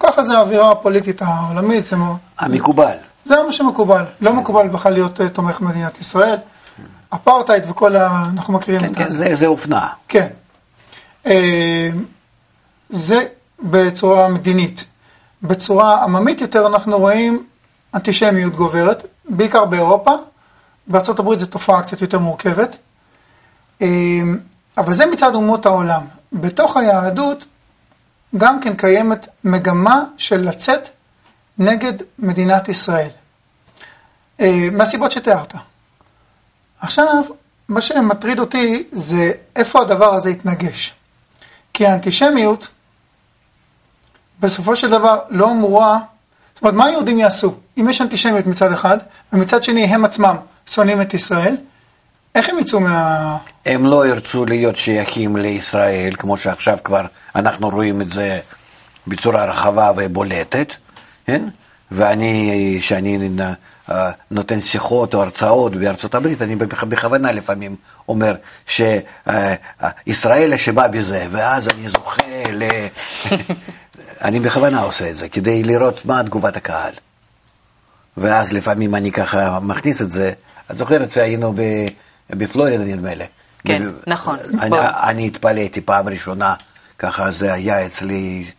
ככה 0.00 0.22
זה 0.22 0.38
האווירה 0.38 0.70
הפוליטית 0.70 1.22
העולמית, 1.22 1.86
זה 1.86 1.96
המקובל. 2.38 2.96
זה 3.24 3.42
מה 3.46 3.52
שמקובל, 3.52 4.04
לא 4.20 4.32
מקובל 4.32 4.68
בכלל 4.68 4.92
להיות 4.92 5.20
אה, 5.20 5.28
תומך 5.28 5.60
מדינת 5.60 6.00
ישראל. 6.00 6.38
אפרטהייד 7.10 7.70
וכל 7.70 7.96
ה... 7.96 8.24
אנחנו 8.32 8.54
מכירים 8.54 8.80
כן, 8.80 8.92
את 8.92 8.96
כן, 8.96 9.08
זה. 9.08 9.24
כן, 9.24 9.34
זה 9.34 9.46
אופנה. 9.46 9.88
כן. 10.08 10.28
זה 12.90 13.24
בצורה 13.62 14.28
מדינית. 14.28 14.84
בצורה 15.42 16.02
עממית 16.02 16.40
יותר 16.40 16.66
אנחנו 16.66 16.98
רואים 16.98 17.46
אנטישמיות 17.94 18.54
גוברת, 18.54 19.06
בעיקר 19.28 19.64
באירופה, 19.64 20.12
הברית 20.94 21.38
זו 21.38 21.46
תופעה 21.46 21.82
קצת 21.82 22.00
יותר 22.02 22.18
מורכבת, 22.18 22.76
אמ, 23.80 24.38
אבל 24.78 24.92
זה 24.92 25.06
מצד 25.06 25.34
אומות 25.34 25.66
העולם. 25.66 26.02
בתוך 26.32 26.76
היהדות 26.76 27.44
גם 28.36 28.60
כן 28.60 28.76
קיימת 28.76 29.28
מגמה 29.44 30.04
של 30.16 30.48
לצאת 30.48 30.88
נגד 31.58 31.92
מדינת 32.18 32.68
ישראל, 32.68 33.10
אמ, 34.40 34.70
מהסיבות 34.72 35.12
שתיארת. 35.12 35.54
עכשיו, 36.80 37.24
מה 37.68 37.80
שמטריד 37.80 38.38
אותי 38.38 38.84
זה 38.92 39.32
איפה 39.56 39.82
הדבר 39.82 40.14
הזה 40.14 40.30
יתנגש. 40.30 40.94
כי 41.74 41.86
האנטישמיות 41.86 42.68
בסופו 44.40 44.76
של 44.76 44.90
דבר 44.90 45.18
לא 45.30 45.50
אמורה, 45.50 45.98
זאת 46.54 46.62
אומרת, 46.62 46.74
מה 46.74 46.86
היהודים 46.86 47.18
יעשו? 47.18 47.54
אם 47.78 47.88
יש 47.90 48.00
אנטישמיות 48.00 48.46
מצד 48.46 48.72
אחד, 48.72 48.98
ומצד 49.32 49.62
שני 49.62 49.84
הם 49.84 50.04
עצמם 50.04 50.36
שונאים 50.66 51.02
את 51.02 51.14
ישראל, 51.14 51.56
איך 52.34 52.48
הם 52.48 52.58
יצאו 52.58 52.80
מה... 52.80 53.36
הם 53.66 53.86
לא 53.86 54.06
ירצו 54.06 54.46
להיות 54.46 54.76
שייכים 54.76 55.36
לישראל, 55.36 56.12
כמו 56.18 56.36
שעכשיו 56.36 56.78
כבר 56.84 57.06
אנחנו 57.36 57.68
רואים 57.68 58.02
את 58.02 58.12
זה 58.12 58.40
בצורה 59.06 59.44
רחבה 59.44 59.92
ובולטת, 59.96 60.72
כן? 61.26 61.42
ואני, 61.90 62.78
שאני 62.80 63.28
אה, 63.90 64.10
נותן 64.30 64.60
שיחות 64.60 65.14
או 65.14 65.22
הרצאות 65.22 65.76
בארצות 65.76 66.14
הברית, 66.14 66.42
אני 66.42 66.56
בכוונה 66.56 67.32
לפעמים 67.32 67.76
אומר 68.08 68.34
שישראל 68.66 70.52
אשמה 70.54 70.88
בזה, 70.88 71.26
ואז 71.30 71.68
אני 71.68 71.88
זוכה 71.88 72.22
ל... 72.52 72.62
אני 74.22 74.40
בכוונה 74.40 74.80
עושה 74.80 75.10
את 75.10 75.16
זה, 75.16 75.28
כדי 75.28 75.62
לראות 75.62 76.04
מה 76.04 76.22
תגובת 76.22 76.56
הקהל. 76.56 76.92
ואז 78.16 78.52
לפעמים 78.52 78.94
אני 78.94 79.12
ככה 79.12 79.60
מכניס 79.60 80.02
את 80.02 80.10
זה. 80.10 80.32
את 80.70 80.76
זוכרת 80.76 81.10
שהיינו 81.10 81.54
בפלורידה, 82.30 82.84
נדמה 82.84 83.14
לי. 83.14 83.24
כן, 83.64 83.82
נכון. 84.06 84.38
אני, 84.60 84.76
אני 84.80 85.26
התפלאתי 85.26 85.80
פעם 85.80 86.08
ראשונה, 86.08 86.54
ככה 86.98 87.30
זה 87.30 87.52
היה 87.52 87.86
אצלי 87.86 88.50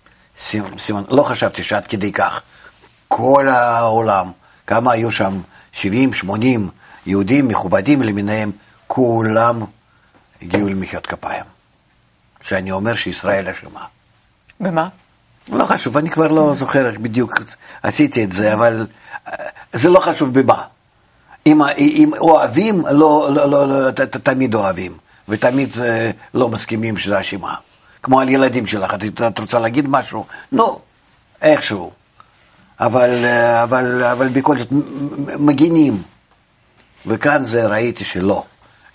סימן, 0.78 1.04
לא 1.10 1.24
חשבתי 1.24 1.64
שעד 1.64 1.88
כדי 1.88 2.12
כך. 2.12 2.42
כל 3.08 3.48
העולם, 3.48 4.32
כמה 4.68 4.92
היו 4.92 5.12
שם, 5.12 5.42
70, 5.72 6.14
80 6.14 6.70
יהודים 7.06 7.48
מכובדים 7.48 8.02
למיניהם, 8.02 8.52
כולם 8.88 9.64
הגיעו 10.42 10.70
למחיאות 10.70 11.08
כפיים. 11.08 11.44
שאני 12.42 12.72
אומר 12.72 12.96
שישראל 12.96 13.50
אשמה. 13.50 13.86
במה? 14.60 14.88
לא 15.50 15.66
חשוב, 15.66 15.98
אני 15.98 16.10
כבר 16.10 16.28
לא 16.28 16.54
זוכר 16.54 16.88
איך 16.88 16.98
בדיוק 16.98 17.40
עשיתי 17.84 18.24
את 18.24 18.32
זה, 18.32 18.54
אבל 18.54 18.88
אה, 19.28 19.34
זה 19.74 19.90
לא 19.90 20.00
חשוב 20.00 20.40
במה. 20.40 20.64
אם, 21.46 21.62
אם 21.78 22.12
אוהבים, 22.20 22.84
לא, 22.92 23.30
לא, 23.34 23.50
לא, 23.50 23.68
לא, 23.68 23.92
ת, 23.92 24.00
תמיד 24.00 24.56
אוהבים, 24.56 24.98
ותמיד 25.30 25.70
אה, 25.82 26.12
לא 26.34 26.50
מסכימים 26.50 26.98
שזה 26.98 27.20
אשמה. 27.20 27.56
כמו 28.04 28.20
על 28.20 28.30
ילדים 28.30 28.68
שלך, 28.68 28.94
את, 28.94 29.22
את 29.22 29.40
רוצה 29.40 29.60
להגיד 29.60 29.88
משהו? 29.88 30.26
לא, 30.52 30.80
איכשהו. 31.42 31.92
אבל, 32.80 33.10
אה, 33.26 33.64
אבל, 33.64 34.04
אבל 34.04 34.28
בכל 34.28 34.58
זאת 34.58 34.68
מגינים. 35.40 36.02
וכאן 37.06 37.46
זה 37.46 37.68
ראיתי 37.68 38.04
שלא. 38.04 38.44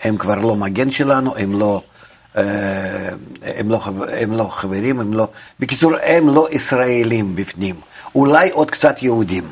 הם 0.03 0.17
כבר 0.17 0.35
לא 0.35 0.55
מגן 0.55 0.91
שלנו, 0.91 1.37
הם 1.37 1.59
לא... 1.59 1.81
אה, 2.37 3.09
הם 3.43 3.71
לא, 3.71 3.79
הם 4.21 4.33
לא 4.33 4.47
חברים, 4.51 4.99
הם 4.99 5.13
לא... 5.13 5.27
בקיצור, 5.59 5.91
הם 6.03 6.29
לא 6.29 6.47
ישראלים 6.51 7.35
בפנים. 7.35 7.75
אולי 8.15 8.49
עוד 8.49 8.71
קצת 8.71 9.03
יהודים. 9.03 9.43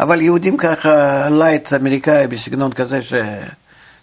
אבל 0.00 0.20
יהודים 0.20 0.56
ככה, 0.56 1.28
light 1.30 1.72
אמריקאי 1.72 2.26
בסגנון 2.26 2.72
כזה 2.72 3.02
ש... 3.02 3.14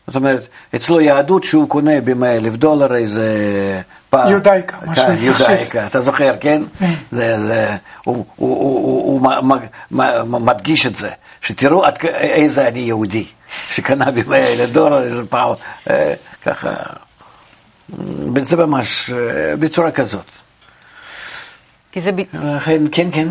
זאת 0.07 0.15
אומרת, 0.15 0.47
אצלו 0.75 1.01
יהדות 1.01 1.43
שהוא 1.43 1.69
קונה 1.69 2.01
ב-100 2.03 2.25
אלף 2.25 2.55
דולר 2.55 2.95
איזה 2.95 3.27
פעם. 4.09 4.31
יודאיקה, 4.31 4.77
משהו 4.87 5.05
כן, 5.05 5.15
יודאיקה, 5.19 5.87
אתה 5.87 6.01
זוכר, 6.01 6.35
כן? 6.39 6.61
כן. 6.79 6.93
זה, 7.11 7.45
זה, 7.47 7.75
הוא, 8.03 8.25
הוא, 8.35 8.57
הוא, 8.57 9.29
הוא, 9.29 10.09
הוא 10.31 10.41
מדגיש 10.41 10.85
את 10.85 10.95
זה, 10.95 11.09
שתראו 11.41 11.83
איזה 12.03 12.67
אני 12.67 12.79
יהודי, 12.79 13.25
שקנה 13.67 14.11
ב-100 14.11 14.35
אלף 14.35 14.69
דולר 14.69 15.03
איזה 15.03 15.25
פעם, 15.25 15.49
אה, 15.89 16.13
ככה. 16.45 16.73
זה 18.41 18.57
ממש 18.57 19.09
בצורה 19.59 19.91
כזאת. 19.91 20.25
כי 21.91 22.01
זה... 22.01 22.11
לכן, 22.33 22.81
כן, 22.91 23.07
כן. 23.11 23.27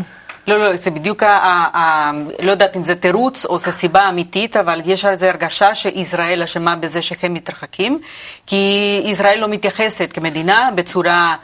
לא, 0.46 0.58
לא, 0.58 0.76
זה 0.76 0.90
בדיוק, 0.90 1.22
ה, 1.22 1.28
ה, 1.28 1.78
ה, 1.78 2.12
לא 2.42 2.50
יודעת 2.50 2.76
אם 2.76 2.84
זה 2.84 2.94
תירוץ 2.94 3.44
או 3.44 3.58
זו 3.58 3.72
סיבה 3.72 4.08
אמיתית, 4.08 4.56
אבל 4.56 4.80
יש 4.84 5.04
על 5.04 5.16
זה 5.16 5.28
הרגשה 5.28 5.74
שישראל 5.74 6.42
אשמה 6.42 6.76
בזה 6.76 7.02
שהם 7.02 7.34
מתרחקים, 7.34 8.00
כי 8.46 9.02
ישראל 9.04 9.38
לא 9.38 9.48
מתייחסת 9.48 10.10
כמדינה 10.12 10.70
בצורה 10.74 11.12
אה, 11.12 11.36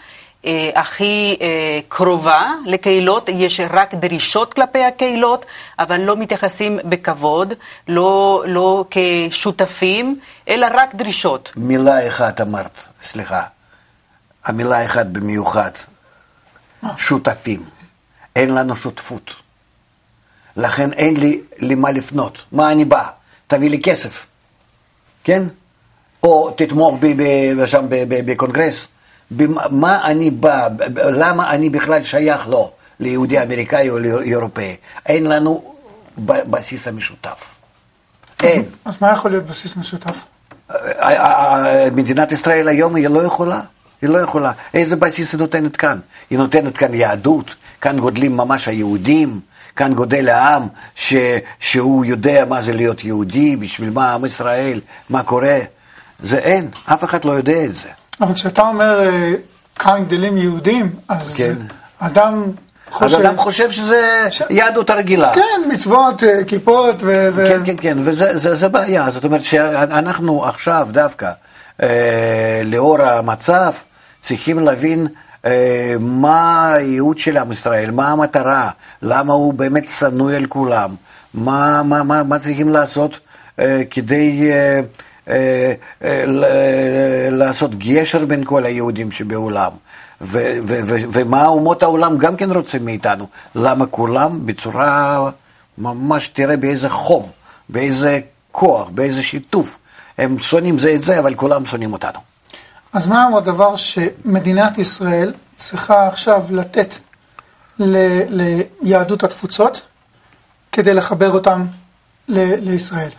הכי 0.74 1.36
אה, 1.40 1.80
קרובה 1.88 2.50
לקהילות, 2.66 3.28
יש 3.28 3.60
רק 3.70 3.94
דרישות 3.94 4.54
כלפי 4.54 4.84
הקהילות, 4.84 5.46
אבל 5.78 6.00
לא 6.00 6.16
מתייחסים 6.16 6.78
בכבוד, 6.84 7.54
לא, 7.88 8.44
לא 8.46 8.84
כשותפים, 8.90 10.20
אלא 10.48 10.66
רק 10.74 10.94
דרישות. 10.94 11.52
מילה 11.56 12.08
אחת 12.08 12.40
אמרת, 12.40 12.88
סליחה, 13.02 13.42
המילה 14.44 14.86
אחת 14.86 15.06
במיוחד, 15.06 15.70
שותפים. 16.96 17.62
אין 18.36 18.54
לנו 18.54 18.76
שותפות. 18.76 19.34
לכן 20.56 20.92
אין 20.92 21.16
לי 21.16 21.40
למה 21.58 21.90
לפנות. 21.90 22.38
מה 22.52 22.72
אני 22.72 22.84
בא? 22.84 23.04
תביא 23.46 23.70
לי 23.70 23.80
כסף, 23.82 24.26
כן? 25.24 25.42
או 26.22 26.50
תתמוך 26.50 26.98
בי 27.00 27.16
שם 27.66 27.86
בקונגרס. 28.08 28.88
מה 29.70 30.04
אני 30.04 30.30
בא, 30.30 30.68
למה 30.96 31.50
אני 31.50 31.70
בכלל 31.70 32.02
שייך 32.02 32.48
לו, 32.48 32.72
ליהודי 33.00 33.42
אמריקאי 33.42 33.90
או 33.90 33.98
לאירופאי? 33.98 34.76
אין 35.06 35.24
לנו 35.24 35.74
בסיס 36.18 36.88
המשותף. 36.88 37.56
אין. 38.42 38.62
אז 38.84 38.96
מה 39.00 39.12
יכול 39.12 39.30
להיות 39.30 39.46
בסיס 39.46 39.76
משותף? 39.76 40.24
מדינת 41.92 42.32
ישראל 42.32 42.68
היום 42.68 42.94
היא 42.94 43.08
לא 43.08 43.22
יכולה. 43.22 43.60
היא 44.02 44.10
לא 44.10 44.18
יכולה. 44.18 44.52
איזה 44.74 44.96
בסיס 44.96 45.32
היא 45.32 45.40
נותנת 45.40 45.76
כאן? 45.76 45.98
היא 46.30 46.38
נותנת 46.38 46.76
כאן 46.76 46.94
יהדות, 46.94 47.54
כאן 47.80 48.00
גודלים 48.00 48.36
ממש 48.36 48.68
היהודים, 48.68 49.40
כאן 49.76 49.94
גודל 49.94 50.28
העם 50.28 50.68
ש, 50.94 51.14
שהוא 51.60 52.04
יודע 52.04 52.44
מה 52.48 52.60
זה 52.60 52.72
להיות 52.72 53.04
יהודי, 53.04 53.56
בשביל 53.56 53.90
מה 53.90 54.14
עם 54.14 54.24
ישראל, 54.24 54.80
מה 55.10 55.22
קורה. 55.22 55.58
זה 56.22 56.38
אין, 56.38 56.70
אף 56.84 57.04
אחד 57.04 57.24
לא 57.24 57.32
יודע 57.32 57.64
את 57.64 57.76
זה. 57.76 57.88
אבל 58.20 58.34
כשאתה 58.34 58.62
אומר 58.62 59.08
אה, 59.08 59.32
כאן 59.78 60.04
גדלים 60.04 60.38
יהודים, 60.38 60.90
אז 61.08 61.34
כן. 61.34 61.54
אדם 61.98 62.44
חושב... 62.90 63.16
אז 63.16 63.26
אדם 63.26 63.36
חושב 63.36 63.70
שזה 63.70 64.26
ש... 64.30 64.42
יהדות 64.50 64.90
הרגילה. 64.90 65.34
כן, 65.34 65.62
מצוות, 65.72 66.22
אה, 66.22 66.44
כיפות 66.44 66.96
ו... 67.00 67.30
כן, 67.48 67.60
כן, 67.64 67.76
כן, 67.80 67.98
וזה 68.00 68.38
זה, 68.38 68.54
זה 68.54 68.68
בעיה. 68.68 69.10
זאת 69.10 69.24
אומרת 69.24 69.44
שאנחנו 69.44 70.44
עכשיו 70.44 70.88
דווקא, 70.90 71.30
אה, 71.82 72.62
לאור 72.64 73.02
המצב, 73.02 73.72
צריכים 74.20 74.58
להבין 74.58 75.06
אה, 75.44 75.94
מה 76.00 76.72
הייעוד 76.72 77.18
של 77.18 77.36
עם 77.36 77.52
ישראל, 77.52 77.90
מה 77.90 78.08
המטרה, 78.08 78.70
למה 79.02 79.32
הוא 79.32 79.54
באמת 79.54 79.88
שנוא 79.88 80.32
על 80.32 80.46
כולם, 80.46 80.94
מה, 81.34 81.82
מה, 81.82 82.02
מה, 82.02 82.22
מה 82.22 82.38
צריכים 82.38 82.68
לעשות 82.68 83.18
אה, 83.58 83.82
כדי 83.90 84.50
אה, 84.50 84.56
אה, 84.56 84.80
אה, 84.80 84.80
לעשות 87.30 87.74
גשר 87.74 88.24
בין 88.24 88.44
כל 88.44 88.64
היהודים 88.64 89.10
שבעולם. 89.10 89.70
ו- 90.20 90.58
ו- 90.64 90.80
ו- 90.84 91.04
ומה 91.12 91.46
אומות 91.46 91.82
העולם 91.82 92.18
גם 92.18 92.36
כן 92.36 92.50
רוצים 92.50 92.84
מאיתנו. 92.84 93.26
למה 93.54 93.86
כולם 93.86 94.46
בצורה 94.46 95.30
ממש, 95.78 96.28
תראה 96.28 96.56
באיזה 96.56 96.88
חום, 96.90 97.30
באיזה 97.68 98.20
כוח, 98.52 98.88
באיזה 98.88 99.22
שיתוף. 99.22 99.78
הם 100.18 100.38
שונאים 100.38 100.78
זה 100.78 100.94
את 100.94 101.02
זה, 101.02 101.18
אבל 101.18 101.34
כולם 101.34 101.66
שונאים 101.66 101.92
אותנו. 101.92 102.18
אז 102.92 103.06
מהו 103.06 103.36
הדבר 103.38 103.76
שמדינת 103.76 104.78
ישראל 104.78 105.32
צריכה 105.56 106.06
עכשיו 106.06 106.42
לתת 106.50 106.94
ל- 107.78 108.62
ליהדות 108.82 109.24
התפוצות 109.24 109.82
כדי 110.72 110.94
לחבר 110.94 111.30
אותם 111.30 111.66
ל- 112.28 112.70
לישראל? 112.70 113.10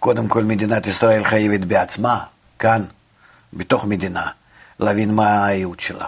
קודם 0.00 0.28
כל 0.28 0.44
מדינת 0.44 0.86
ישראל 0.86 1.24
חייבת 1.24 1.60
בעצמה, 1.60 2.24
כאן, 2.58 2.84
בתוך 3.52 3.84
מדינה, 3.84 4.30
להבין 4.80 5.14
מה 5.14 5.46
הייעוד 5.46 5.80
שלה. 5.80 6.06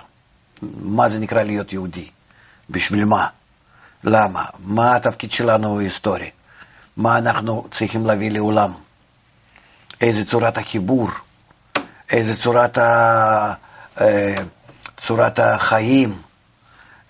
מה 0.62 1.08
זה 1.08 1.18
נקרא 1.18 1.42
להיות 1.42 1.72
יהודי? 1.72 2.08
בשביל 2.70 3.04
מה? 3.04 3.26
למה? 4.04 4.44
מה 4.58 4.96
התפקיד 4.96 5.32
שלנו 5.32 5.78
היסטורי? 5.78 6.30
מה 6.96 7.18
אנחנו 7.18 7.66
צריכים 7.70 8.06
להביא 8.06 8.30
לעולם? 8.30 8.72
איזה 10.00 10.24
צורת 10.24 10.58
החיבור? 10.58 11.08
איזה 12.10 12.36
צורת, 12.36 12.78
ה, 12.78 13.54
אה, 14.00 14.34
צורת 15.00 15.38
החיים, 15.38 16.22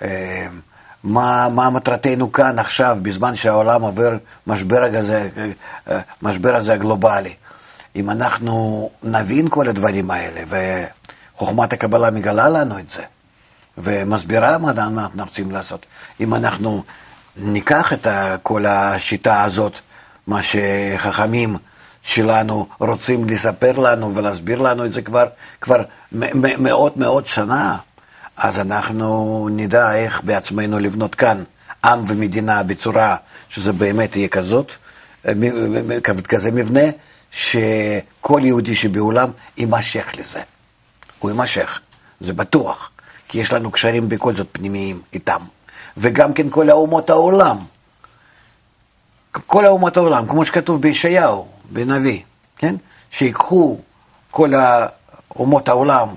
אה, 0.03 0.47
מה, 1.05 1.49
מה 1.49 1.71
מטרתנו 1.71 2.33
כאן 2.33 2.59
עכשיו, 2.59 2.99
בזמן 3.03 3.35
שהעולם 3.35 3.83
עובר 3.83 4.17
משבר 4.47 4.83
הזה, 4.83 5.29
אה, 5.91 6.01
משבר 6.23 6.57
הזה 6.57 6.73
הגלובלי. 6.73 7.35
אם 7.97 8.11
אנחנו 8.11 8.91
נבין 9.03 9.49
כל 9.49 9.69
הדברים 9.69 10.11
האלה, 10.11 10.41
וחוכמת 11.37 11.73
הקבלה 11.73 12.11
מגלה 12.11 12.49
לנו 12.49 12.79
את 12.79 12.91
זה, 12.91 13.03
ומסבירה 13.79 14.59
מה 14.59 14.71
אנחנו 14.71 15.25
רוצים 15.25 15.51
לעשות, 15.51 15.87
אם 16.21 16.35
אנחנו 16.35 16.83
ניקח 17.37 17.93
את 17.93 18.07
כל 18.43 18.67
השיטה 18.67 19.43
הזאת, 19.43 19.79
מה 20.27 20.41
שחכמים 20.43 21.57
שלנו 22.03 22.67
רוצים 22.79 23.29
לספר 23.29 23.73
לנו 23.73 24.15
ולהסביר 24.15 24.63
לנו 24.63 24.85
את 24.85 24.93
זה 24.93 25.03
כבר, 25.03 25.27
כבר 25.61 25.83
מאות 26.59 26.97
מאות 26.97 27.27
שנה, 27.27 27.77
אז 28.37 28.59
אנחנו 28.59 29.49
נדע 29.53 29.95
איך 29.95 30.21
בעצמנו 30.25 30.79
לבנות 30.79 31.15
כאן 31.15 31.45
עם 31.85 32.03
ומדינה 32.07 32.63
בצורה 32.63 33.17
שזה 33.49 33.73
באמת 33.73 34.17
יהיה 34.17 34.29
כזאת, 34.29 34.73
כזה 36.29 36.51
מבנה, 36.51 36.81
שכל 37.31 38.41
יהודי 38.43 38.75
שבעולם 38.75 39.31
יימשך 39.57 40.07
לזה. 40.19 40.41
הוא 41.19 41.31
יימשך, 41.31 41.81
זה 42.21 42.33
בטוח, 42.33 42.91
כי 43.29 43.39
יש 43.39 43.53
לנו 43.53 43.71
קשרים 43.71 44.09
בכל 44.09 44.35
זאת 44.35 44.49
פנימיים 44.53 45.03
איתם. 45.13 45.41
וגם 45.97 46.33
כן 46.33 46.51
כל 46.51 46.71
האומות 46.71 47.11
העולם. 47.11 47.57
כל 49.33 49.65
האומות 49.65 49.97
העולם, 49.97 50.27
כמו 50.29 50.45
שכתוב 50.45 50.83
בישעיהו, 50.83 51.49
בנביא, 51.71 52.23
כן? 52.57 52.77
שיקחו 53.11 53.79
כל 54.31 54.53
אומות 55.37 55.69
העולם, 55.69 56.09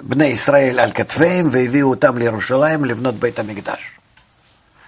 בני 0.00 0.24
ישראל 0.24 0.80
על 0.80 0.92
כתפיהם, 0.92 1.48
והביאו 1.50 1.90
אותם 1.90 2.18
לירושלים 2.18 2.84
לבנות 2.84 3.14
בית 3.14 3.38
המקדש. 3.38 3.90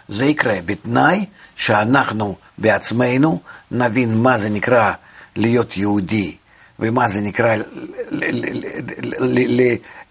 זה 0.09 0.25
יקרה 0.25 0.59
בתנאי 0.67 1.27
שאנחנו 1.57 2.37
בעצמנו 2.59 3.41
נבין 3.71 4.15
מה 4.15 4.39
זה 4.39 4.49
נקרא 4.49 4.93
להיות 5.37 5.77
יהודי 5.77 6.37
ומה 6.79 7.09
זה 7.09 7.21
נקרא 7.21 7.55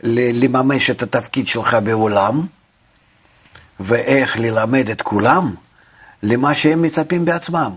לממש 0.04 0.90
את 0.90 1.04
התפקיד 1.04 1.48
שלך 1.48 1.78
בעולם 1.84 2.46
ואיך 3.80 4.40
ללמד 4.40 4.90
את 4.90 5.02
כולם 5.02 5.56
למה 6.24 6.54
שהם 6.54 6.82
מצפים 6.82 7.26
בעצמם. 7.26 7.72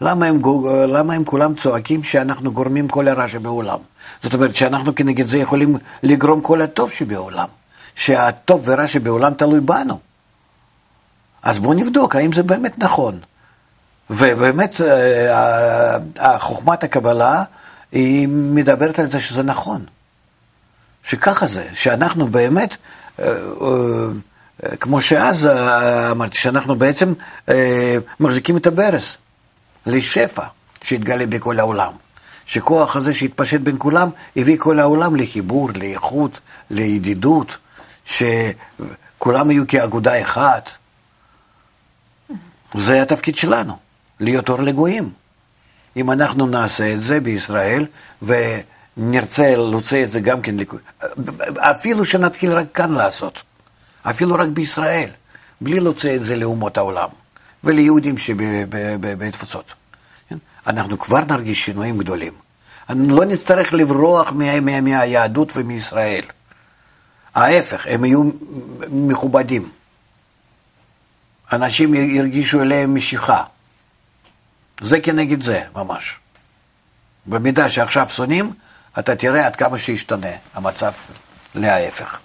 למה 0.00 0.26
הם, 0.26 0.40
למה 0.88 1.14
הם 1.14 1.24
כולם 1.24 1.54
צועקים 1.54 2.02
שאנחנו 2.02 2.52
גורמים 2.52 2.88
כל 2.88 3.08
הרע 3.08 3.28
שבעולם? 3.28 3.78
זאת 4.22 4.34
אומרת 4.34 4.54
שאנחנו 4.54 4.94
כנגד 4.94 5.26
זה 5.26 5.38
יכולים 5.38 5.76
לגרום 6.02 6.40
כל 6.40 6.62
הטוב 6.62 6.90
שבעולם, 6.90 7.48
שהטוב 7.94 8.62
ורע 8.66 8.86
שבעולם 8.86 9.34
תלוי 9.34 9.60
בנו. 9.60 9.98
אז 11.42 11.58
בואו 11.58 11.74
נבדוק 11.74 12.16
האם 12.16 12.32
זה 12.32 12.42
באמת 12.42 12.78
נכון. 12.78 13.20
ובאמת 14.10 14.80
אה, 14.80 16.38
חוכמת 16.38 16.84
הקבלה 16.84 17.44
היא 17.92 18.28
מדברת 18.28 18.98
על 18.98 19.10
זה 19.10 19.20
שזה 19.20 19.42
נכון. 19.42 19.84
שככה 21.02 21.46
זה, 21.46 21.66
שאנחנו 21.72 22.26
באמת, 22.26 22.76
אה, 23.18 23.32
אה, 23.62 24.76
כמו 24.76 25.00
שאז 25.00 25.48
אמרתי, 26.10 26.38
שאנחנו 26.38 26.76
בעצם 26.76 27.12
מחזיקים 28.20 28.56
את 28.56 28.66
הברס. 28.66 29.16
לשפע 29.86 30.46
שהתגלה 30.82 31.26
בכל 31.26 31.60
העולם. 31.60 31.92
שכוח 32.46 32.96
הזה 32.96 33.14
שהתפשט 33.14 33.60
בין 33.60 33.76
כולם, 33.78 34.08
הביא 34.36 34.56
כל 34.58 34.80
העולם 34.80 35.16
לחיבור, 35.16 35.70
לאיכות, 35.74 36.40
לידידות, 36.70 37.56
שכולם 38.04 39.50
יהיו 39.50 39.66
כאגודה 39.68 40.22
אחת. 40.22 40.70
זה 42.74 43.02
התפקיד 43.02 43.36
שלנו, 43.36 43.76
להיות 44.20 44.48
אור 44.48 44.62
לגויים. 44.62 45.12
אם 45.96 46.10
אנחנו 46.10 46.46
נעשה 46.46 46.92
את 46.92 47.02
זה 47.02 47.20
בישראל, 47.20 47.86
ונרצה 48.22 49.56
להוציא 49.56 50.04
את 50.04 50.10
זה 50.10 50.20
גם 50.20 50.42
כן, 50.42 50.56
אפילו 51.58 52.04
שנתחיל 52.04 52.52
רק 52.52 52.66
כאן 52.74 52.92
לעשות, 52.92 53.42
אפילו 54.02 54.34
רק 54.34 54.48
בישראל, 54.48 55.10
בלי 55.60 55.80
להוציא 55.80 56.16
את 56.16 56.24
זה 56.24 56.36
לאומות 56.36 56.76
העולם. 56.76 57.08
וליהודים 57.64 58.18
שבתפוצות. 58.18 59.74
כן? 60.28 60.36
אנחנו 60.66 60.98
כבר 60.98 61.20
נרגיש 61.20 61.64
שינויים 61.64 61.98
גדולים. 61.98 62.32
לא 62.90 63.24
נצטרך 63.24 63.72
לברוח 63.72 64.32
מה, 64.32 64.60
מה, 64.60 64.80
מהיהדות 64.80 65.52
ומישראל. 65.56 66.24
ההפך, 67.34 67.86
הם 67.90 68.04
יהיו 68.04 68.22
מכובדים. 68.88 69.68
אנשים 71.52 71.94
ירגישו 71.94 72.62
אליהם 72.62 72.94
משיכה. 72.94 73.42
זה 74.80 75.00
כנגד 75.00 75.42
זה, 75.42 75.62
ממש. 75.74 76.18
במידה 77.26 77.70
שעכשיו 77.70 78.08
שונאים, 78.08 78.52
אתה 78.98 79.16
תראה 79.16 79.46
עד 79.46 79.56
כמה 79.56 79.78
שישתנה 79.78 80.30
המצב 80.54 80.92
להפך. 81.54 82.18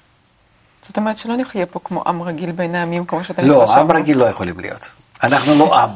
זאת 0.88 0.98
אומרת 0.98 1.18
שלא 1.18 1.38
נחיה 1.38 1.66
פה 1.66 1.80
כמו 1.84 2.04
עם 2.08 2.22
רגיל 2.22 2.52
בין 2.52 2.76
העמים, 2.76 3.06
כמו 3.06 3.24
שאתה 3.24 3.42
לא, 3.42 3.64
מתחשב. 3.64 3.80
עם 3.80 3.92
רגיל 3.92 4.18
לא 4.18 4.26
יכולים 4.26 4.60
להיות. 4.60 4.90
אנחנו 5.24 5.56
לא 5.60 5.80
עם. 5.80 5.90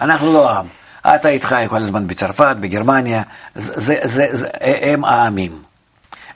אנחנו 0.00 0.32
לא 0.32 0.58
עם. 0.58 0.66
אתה 1.14 1.28
איתך 1.28 1.54
כל 1.68 1.82
הזמן 1.82 2.06
בצרפת, 2.06 2.56
בגרמניה, 2.60 3.22
זה, 3.54 3.96
זה, 4.04 4.26
זה, 4.30 4.48
הם 4.62 5.04
העמים. 5.04 5.62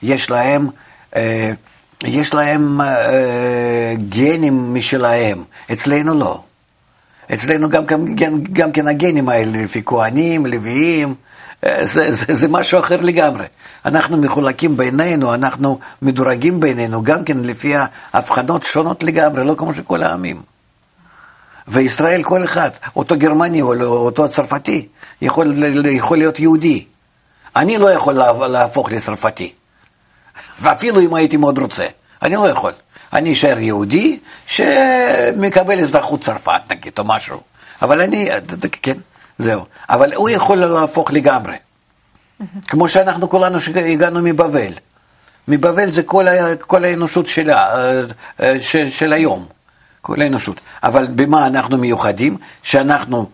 יש 0.02 0.30
להם, 0.30 0.68
אה, 1.16 1.52
יש 2.04 2.34
להם 2.34 2.80
אה, 2.80 3.94
גנים 4.08 4.74
משלהם, 4.74 5.44
אצלנו 5.72 6.14
לא. 6.14 6.42
אצלנו 7.34 7.68
גם, 7.68 7.86
גם, 7.86 8.14
גם, 8.14 8.42
גם 8.52 8.72
כן 8.72 8.88
הגנים 8.88 9.28
האלה, 9.28 9.62
לפי 9.62 9.82
כהנים, 9.86 10.46
לוויים, 10.46 11.14
אה, 11.66 11.86
זה, 11.86 12.12
זה, 12.12 12.34
זה 12.34 12.48
משהו 12.48 12.78
אחר 12.78 13.00
לגמרי. 13.00 13.46
אנחנו 13.84 14.16
מחולקים 14.16 14.76
בינינו, 14.76 15.34
אנחנו 15.34 15.78
מדורגים 16.02 16.60
בינינו, 16.60 17.02
גם 17.02 17.24
כן 17.24 17.38
לפי 17.38 17.74
הבחנות 18.12 18.62
שונות 18.62 19.02
לגמרי, 19.02 19.44
לא 19.44 19.54
כמו 19.58 19.74
שכל 19.74 20.02
העמים. 20.02 20.49
וישראל 21.68 22.22
כל 22.22 22.44
אחד, 22.44 22.70
אותו 22.96 23.16
גרמני 23.18 23.62
או 23.62 23.74
לא, 23.74 23.86
אותו 23.86 24.28
צרפתי, 24.28 24.88
יכול, 25.22 25.54
יכול 25.86 26.18
להיות 26.18 26.40
יהודי. 26.40 26.84
אני 27.56 27.78
לא 27.78 27.90
יכול 27.90 28.14
לה- 28.14 28.48
להפוך 28.48 28.92
לצרפתי, 28.92 29.52
ואפילו 30.60 31.00
אם 31.00 31.14
הייתי 31.14 31.36
מאוד 31.36 31.58
רוצה, 31.58 31.86
אני 32.22 32.34
לא 32.36 32.48
יכול. 32.48 32.72
אני 33.12 33.32
אשאר 33.32 33.58
יהודי 33.58 34.18
שמקבל 34.46 35.80
אזרחות 35.80 36.20
צרפת 36.20 36.60
נגיד, 36.70 36.92
או 36.98 37.04
משהו. 37.04 37.40
אבל 37.82 38.00
אני, 38.00 38.28
כן, 38.82 38.96
זהו. 39.38 39.64
אבל 39.90 40.14
הוא 40.14 40.28
יכול 40.28 40.58
להפוך 40.58 41.10
לגמרי. 41.12 41.56
כמו 42.68 42.88
שאנחנו 42.88 43.28
כולנו 43.28 43.60
שהגענו 43.60 44.20
מבבל. 44.22 44.72
מבבל 45.48 45.90
זה 45.90 46.02
כל, 46.02 46.24
כל 46.60 46.84
האנושות 46.84 47.26
של, 47.26 47.50
ה- 47.50 47.74
של, 48.58 48.90
של 48.90 49.12
היום, 49.12 49.46
כל 50.02 50.20
האנושות. 50.20 50.60
אבל 50.82 51.06
במה 51.06 51.46
אנחנו 51.46 51.78
מיוחדים? 51.78 52.36
שאנחנו 52.62 53.30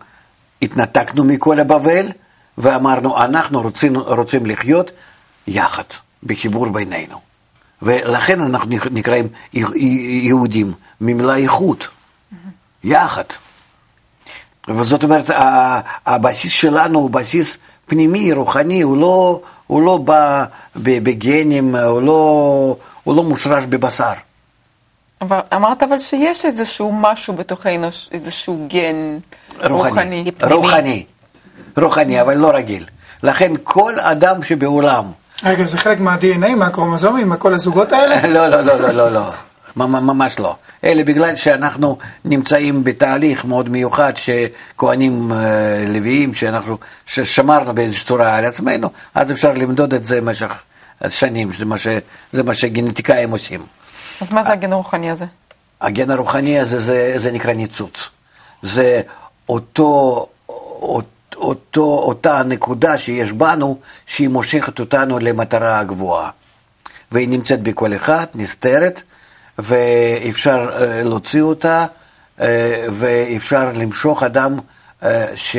התנתקנו 0.61 1.23
מכל 1.23 1.59
הבבל 1.59 2.07
ואמרנו, 2.57 3.23
אנחנו 3.23 3.61
רוצים, 3.61 3.97
רוצים 3.97 4.45
לחיות 4.45 4.91
יחד, 5.47 5.83
בחיבור 6.23 6.69
בינינו. 6.69 7.19
ולכן 7.81 8.41
אנחנו 8.41 8.69
נקראים 8.91 9.27
יהודים, 9.53 10.73
ממילה 11.01 11.35
איכות, 11.35 11.87
יחד. 12.83 13.23
וזאת 14.67 15.03
אומרת, 15.03 15.29
הבסיס 16.05 16.51
שלנו 16.51 16.99
הוא 16.99 17.09
בסיס 17.09 17.57
פנימי, 17.85 18.33
רוחני, 18.33 18.81
הוא 18.81 18.97
לא, 18.97 19.41
הוא 19.67 19.81
לא 19.81 19.97
בא 19.97 20.45
בגנים, 20.75 21.75
הוא 21.75 22.01
לא, 22.01 22.77
הוא 23.03 23.15
לא 23.15 23.23
מושרש 23.23 23.63
בבשר. 23.65 24.13
אבל 25.21 25.39
אמרת 25.55 25.83
אבל 25.83 25.99
שיש 25.99 26.45
איזשהו 26.45 26.91
משהו 26.91 27.33
בתוכנו, 27.33 27.87
איזשהו 28.11 28.67
גן 28.69 29.17
רוחני. 29.69 30.31
רוחני. 30.41 30.55
רוחני, 30.55 31.05
רוחני, 31.77 32.21
אבל 32.21 32.37
לא 32.37 32.51
רגיל. 32.55 32.85
לכן 33.23 33.51
כל 33.63 33.93
אדם 33.99 34.43
שבעולם, 34.43 35.05
רגע, 35.43 35.65
זה 35.65 35.77
חלק 35.77 35.99
מה-DNA, 35.99 36.55
מהקרומוזומים, 36.55 37.29
מכל 37.29 37.53
הזוגות 37.53 37.91
האלה? 37.91 38.27
לא, 38.35 38.47
לא, 38.47 38.61
לא, 38.61 38.79
לא, 38.79 38.89
לא, 38.91 39.09
לא, 39.11 39.31
ממ- 39.75 40.05
ממש 40.07 40.39
לא. 40.39 40.55
אלה 40.83 41.03
בגלל 41.03 41.35
שאנחנו 41.35 41.97
נמצאים 42.25 42.83
בתהליך 42.83 43.45
מאוד 43.45 43.69
מיוחד 43.69 44.13
שכהנים 44.15 45.31
אה, 45.33 45.37
לוויים, 45.87 46.33
שאנחנו 46.33 46.77
ששמרנו 47.05 47.75
באיזושהי 47.75 48.05
צורה 48.05 48.35
על 48.35 48.45
עצמנו, 48.45 48.89
אז 49.15 49.31
אפשר 49.31 49.53
למדוד 49.53 49.93
את 49.93 50.03
זה 50.05 50.21
במשך 50.21 50.63
שנים, 51.09 51.49
זה 51.53 51.65
מה, 51.65 51.77
ש, 51.77 51.87
זה 52.31 52.43
מה 52.43 52.53
שגנטיקאים 52.53 53.31
עושים. 53.31 53.59
אז 54.21 54.31
מה 54.31 54.43
זה 54.43 54.51
הגן 54.51 54.73
הרוחני 54.73 55.11
הזה? 55.11 55.25
הגן 55.81 56.11
הרוחני 56.11 56.59
הזה 56.59 56.79
זה, 56.79 57.13
זה 57.17 57.31
נקרא 57.31 57.53
ניצוץ. 57.53 58.09
זה 58.61 59.01
אותו, 59.49 60.27
אותו, 61.35 61.81
אותה 61.81 62.43
נקודה 62.43 62.97
שיש 62.97 63.31
בנו, 63.31 63.79
שהיא 64.05 64.29
מושכת 64.29 64.79
אותנו 64.79 65.19
למטרה 65.19 65.79
הגבוהה. 65.79 66.29
והיא 67.11 67.29
נמצאת 67.29 67.61
בכל 67.61 67.95
אחד, 67.95 68.25
נסתרת, 68.35 69.03
ואפשר 69.57 70.69
אה, 70.71 71.03
להוציא 71.03 71.41
אותה, 71.41 71.85
אה, 72.39 72.85
ואפשר 72.91 73.71
למשוך 73.73 74.23
אדם 74.23 74.59
אה, 75.03 75.25
ש, 75.35 75.57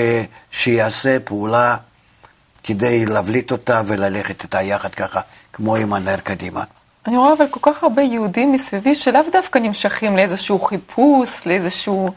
שיעשה 0.51 1.21
פעולה 1.21 1.77
כדי 2.62 3.07
להבליט 3.07 3.53
אותה 3.53 3.83
וללכת 3.87 4.42
איתה 4.42 4.62
יחד 4.62 4.94
ככה, 4.94 5.21
כמו 5.53 5.77
עם 5.77 5.92
הנר 5.92 6.16
קדימה. 6.16 6.64
אני 7.09 7.16
רואה 7.16 7.33
אבל 7.33 7.44
כל 7.51 7.73
כך 7.73 7.83
הרבה 7.83 8.03
יהודים 8.03 8.53
מסביבי 8.53 8.94
שלאו 8.94 9.21
דווקא 9.33 9.59
נמשכים 9.59 10.16
לאיזשהו 10.16 10.59
חיפוש, 10.61 11.47
לאיזשהו... 11.47 12.09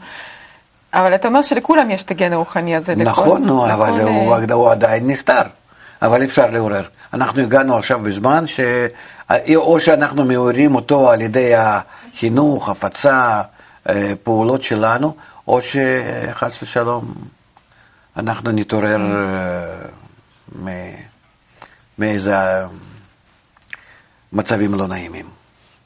אבל 0.94 1.14
אתה 1.14 1.28
אומר 1.28 1.42
שלכולם 1.42 1.90
יש 1.90 2.04
את 2.04 2.10
הגן 2.10 2.32
הרוחני 2.32 2.76
הזה. 2.76 2.92
לכל- 2.94 3.04
נכון, 3.04 3.42
לכל, 3.44 3.70
אבל 3.70 4.00
אה, 4.00 4.04
הוא, 4.04 4.34
הוא 4.52 4.70
עדיין 4.70 5.06
נסתר. 5.10 5.42
אבל 6.02 6.24
אפשר 6.24 6.50
לעורר. 6.50 6.82
אנחנו 7.14 7.42
הגענו 7.42 7.76
עכשיו 7.76 7.98
בזמן 8.00 8.46
ש... 8.46 8.60
או 9.54 9.80
שאנחנו 9.80 10.24
מעוררים 10.24 10.74
אותו 10.74 11.10
על 11.10 11.20
ידי 11.20 11.52
החינוך, 11.56 12.68
הפצה, 12.68 13.42
אה, 13.88 14.12
פעולות 14.22 14.62
שלנו, 14.62 15.14
או 15.48 15.60
שחס 15.62 16.62
ושלום 16.62 17.14
אנחנו 18.16 18.50
נתעורר 18.52 18.96
אה, 19.00 19.86
מ- 20.64 20.94
מאיזה 21.98 22.36
מצבים 24.32 24.74
לא 24.74 24.86
נעימים. 24.88 25.26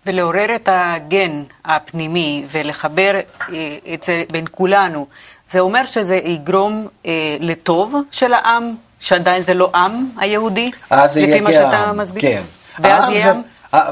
ולעורר 0.07 0.55
את 0.55 0.69
הגן 0.73 1.43
הפנימי 1.65 2.45
ולחבר 2.51 3.21
את 3.95 4.03
זה 4.07 4.23
בין 4.33 4.45
כולנו, 4.51 5.07
זה 5.51 5.61
אומר 5.61 5.87
שזה 5.87 6.17
יגרום 6.17 6.89
אה, 7.07 7.11
לטוב 7.41 7.95
של 8.11 8.33
העם, 8.33 8.75
שעדיין 9.01 9.43
זה 9.43 9.55
לא 9.55 9.71
עם 9.75 10.07
היהודי, 10.17 10.71
אז 10.91 11.17
לפי 11.17 11.41
מה 11.41 11.53
שאתה 11.53 11.93
מסביר? 11.93 12.23
כן. 12.23 12.43
ואז 12.79 13.09
יהיה 13.11 13.33
עם? 13.33 13.43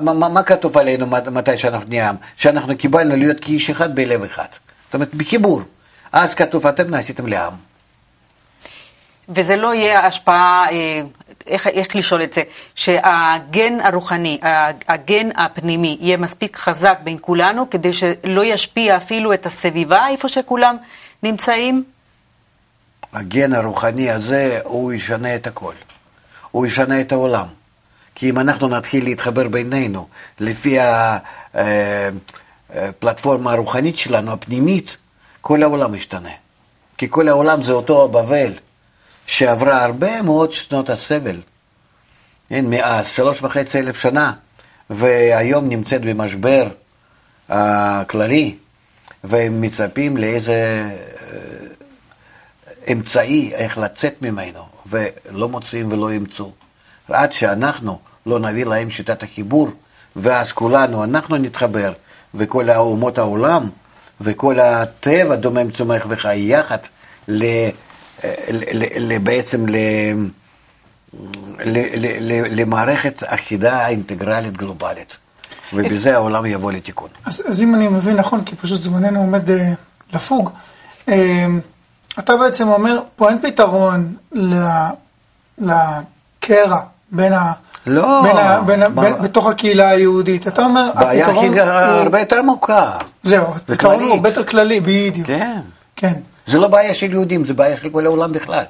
מה- 0.05 0.13
מה 0.15 0.29
מה 0.29 0.43
כתוב 0.43 0.79
עלינו 0.79 1.07
מת- 1.07 1.29
מתי 1.29 1.59
שאנחנו 1.59 1.89
נהיה 1.89 2.09
עם? 2.09 2.17
שאנחנו 2.37 2.77
קיבלנו 2.77 3.17
להיות 3.17 3.41
כאיש 3.41 3.71
אחד 3.71 3.95
בלב 3.95 4.23
אחד. 4.23 4.45
זאת 4.87 4.95
אומרת, 4.95 5.15
בחיבור. 5.15 5.61
אז 6.13 6.35
כתוב, 6.35 6.67
אתם 6.67 6.91
נעשיתם 6.91 7.27
לעם. 7.27 7.53
וזה 9.29 9.57
לא 9.57 9.75
יהיה 9.75 10.07
השפעה, 10.07 10.67
אה, 10.71 11.01
איך, 11.47 11.67
איך 11.67 11.97
לשאול 11.97 12.23
את 12.23 12.33
זה, 12.33 12.43
שהגן 12.75 13.81
הרוחני, 13.81 14.39
הגן 14.89 15.29
הפנימי 15.37 15.97
יהיה 16.01 16.17
מספיק 16.17 16.57
חזק 16.57 16.99
בין 17.05 17.17
כולנו, 17.21 17.71
כדי 17.71 17.93
שלא 17.93 18.45
ישפיע 18.45 18.97
אפילו 18.97 19.33
את 19.33 19.47
הסביבה 19.47 20.09
איפה 20.09 20.29
שכולם 20.29 20.77
נמצאים? 21.23 21.85
הגן 23.13 23.53
הרוחני 23.53 24.11
הזה, 24.11 24.61
הוא 24.65 24.93
ישנה 24.93 25.35
את 25.35 25.47
הכל. 25.47 25.75
הוא 26.51 26.67
ישנה 26.67 27.01
את 27.01 27.13
העולם. 27.13 27.47
כי 28.15 28.31
אם 28.31 28.39
אנחנו 28.39 28.69
נתחיל 28.69 29.05
להתחבר 29.05 29.49
בינינו 29.49 30.09
לפי 30.41 30.79
הפלטפורמה 32.75 33.53
הרוחנית 33.53 33.97
שלנו, 33.97 34.33
הפנימית, 34.33 34.97
כל 35.41 35.63
העולם 35.63 35.95
ישתנה. 35.95 36.31
כי 36.99 37.07
כל 37.11 37.29
העולם 37.29 37.63
זה 37.63 37.73
אותו 37.73 38.05
הבבל, 38.05 38.53
שעברה 39.27 39.85
הרבה 39.85 40.23
מאוד 40.23 40.53
שנות 40.53 40.91
הסבל. 40.91 41.41
אין, 42.51 42.71
מאז, 42.71 43.09
שלוש 43.09 43.43
וחצי 43.43 43.79
אלף 43.79 44.01
שנה, 44.01 44.33
והיום 44.91 45.69
נמצאת 45.69 46.01
במשבר 46.01 46.69
הכללי, 47.49 48.55
והם 49.25 49.61
מצפים 49.61 50.17
לאיזה 50.17 50.55
אה, 50.55 52.93
אמצעי 52.93 53.55
איך 53.55 53.79
לצאת 53.79 54.23
ממנו, 54.23 54.63
ולא 54.87 55.49
מוצאים 55.49 55.93
ולא 55.93 56.13
ימצאו. 56.13 56.51
עד 57.09 57.33
שאנחנו 57.33 57.99
לא 58.27 58.39
נביא 58.39 58.65
להם 58.65 58.91
שיטת 58.91 59.23
החיבור, 59.23 59.69
ואז 60.17 60.53
כולנו, 60.53 61.05
אנחנו 61.05 61.37
נתחבר, 61.37 61.93
וכל 62.35 62.71
אומות 62.71 63.19
העולם, 63.19 63.69
וכל 64.21 64.61
הטבע 64.61 65.37
דומם 65.37 65.71
צומח 65.71 66.07
וחי 66.09 66.39
יחד, 66.39 66.79
בעצם 69.23 69.67
למערכת 72.51 73.23
אחידה 73.27 73.87
אינטגרלית 73.87 74.57
גלובלית. 74.57 75.17
ובזה 75.73 76.15
העולם 76.15 76.47
יבוא 76.47 76.73
לתיקון. 76.73 77.09
אז, 77.25 77.43
אז 77.49 77.63
אם 77.63 77.75
אני 77.75 77.89
מבין 77.89 78.17
נכון, 78.17 78.45
כי 78.45 78.57
פשוט 78.57 78.83
זמננו 78.83 79.21
עומד 79.21 79.51
אה, 79.51 79.73
לפוג, 80.13 80.51
אה, 81.09 81.47
אתה 82.19 82.37
בעצם 82.37 82.69
אומר, 82.69 83.01
פה 83.17 83.29
אין 83.29 83.39
פתרון 83.43 84.15
לקרע 85.59 86.81
בין 87.11 87.33
ה... 87.33 87.53
לא, 87.87 88.21
בין 88.25 88.37
ה, 88.37 88.61
בין 88.67 88.83
ה, 88.83 88.89
מה- 88.89 89.03
בין, 89.03 89.15
בתוך 89.23 89.47
הקהילה 89.47 89.89
היהודית. 89.89 90.47
אתה 90.49 90.65
אומר, 90.65 90.91
הבעיה 90.95 91.27
הפתרון 91.27 91.45
היא 91.53 91.61
הוא- 91.63 91.71
הרבה 91.71 92.21
יותר 92.21 92.39
עמוקה. 92.39 92.93
זהו, 93.23 93.47
הפתרון 93.55 94.03
הוא 94.03 94.13
הרבה 94.15 94.29
יותר 94.29 94.45
כללי, 94.45 94.81
בדיוק. 94.81 95.27
כן. 95.27 95.61
כן. 95.97 96.13
זה 96.47 96.59
לא 96.59 96.69
בעיה 96.69 96.95
של 96.95 97.13
יהודים, 97.13 97.45
זה 97.45 97.55
בעיה 97.55 97.77
של 97.77 97.91
כל 97.91 98.07
העולם 98.07 98.33
בכלל. 98.33 98.65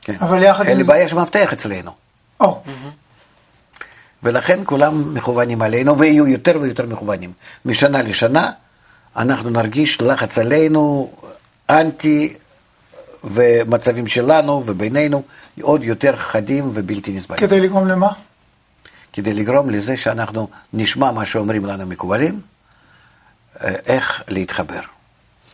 כן. 0.00 0.16
אבל 0.20 0.42
יחד 0.42 0.64
עם 0.64 0.68
אין 0.70 0.78
לי 0.78 0.84
זה- 0.84 0.92
בעיה 0.92 1.08
של 1.08 1.16
מפתח 1.16 1.52
אצלנו. 1.52 1.90
או, 2.40 2.62
ולכן 4.22 4.60
כולם 4.64 5.14
מכוונים 5.14 5.62
עלינו, 5.62 5.98
ויהיו 5.98 6.26
יותר 6.26 6.58
ויותר 6.60 6.86
מכוונים. 6.86 7.32
משנה 7.64 8.02
לשנה 8.02 8.50
אנחנו 9.16 9.50
נרגיש 9.50 10.00
לחץ 10.02 10.38
עלינו, 10.38 11.10
אנטי, 11.70 12.34
ומצבים 13.24 14.06
שלנו 14.06 14.62
ובינינו 14.66 15.22
עוד 15.62 15.84
יותר 15.84 16.16
חדים 16.16 16.70
ובלתי 16.74 17.12
נסבלים. 17.12 17.40
כדי 17.40 17.60
לגרום 17.60 17.88
למה? 17.88 18.12
כדי 19.12 19.32
לגרום 19.34 19.70
לזה 19.70 19.96
שאנחנו 19.96 20.48
נשמע 20.72 21.10
מה 21.12 21.24
שאומרים 21.24 21.64
לנו 21.64 21.86
מקובלים, 21.86 22.40
אה, 23.64 23.74
איך 23.86 24.22
להתחבר, 24.28 24.80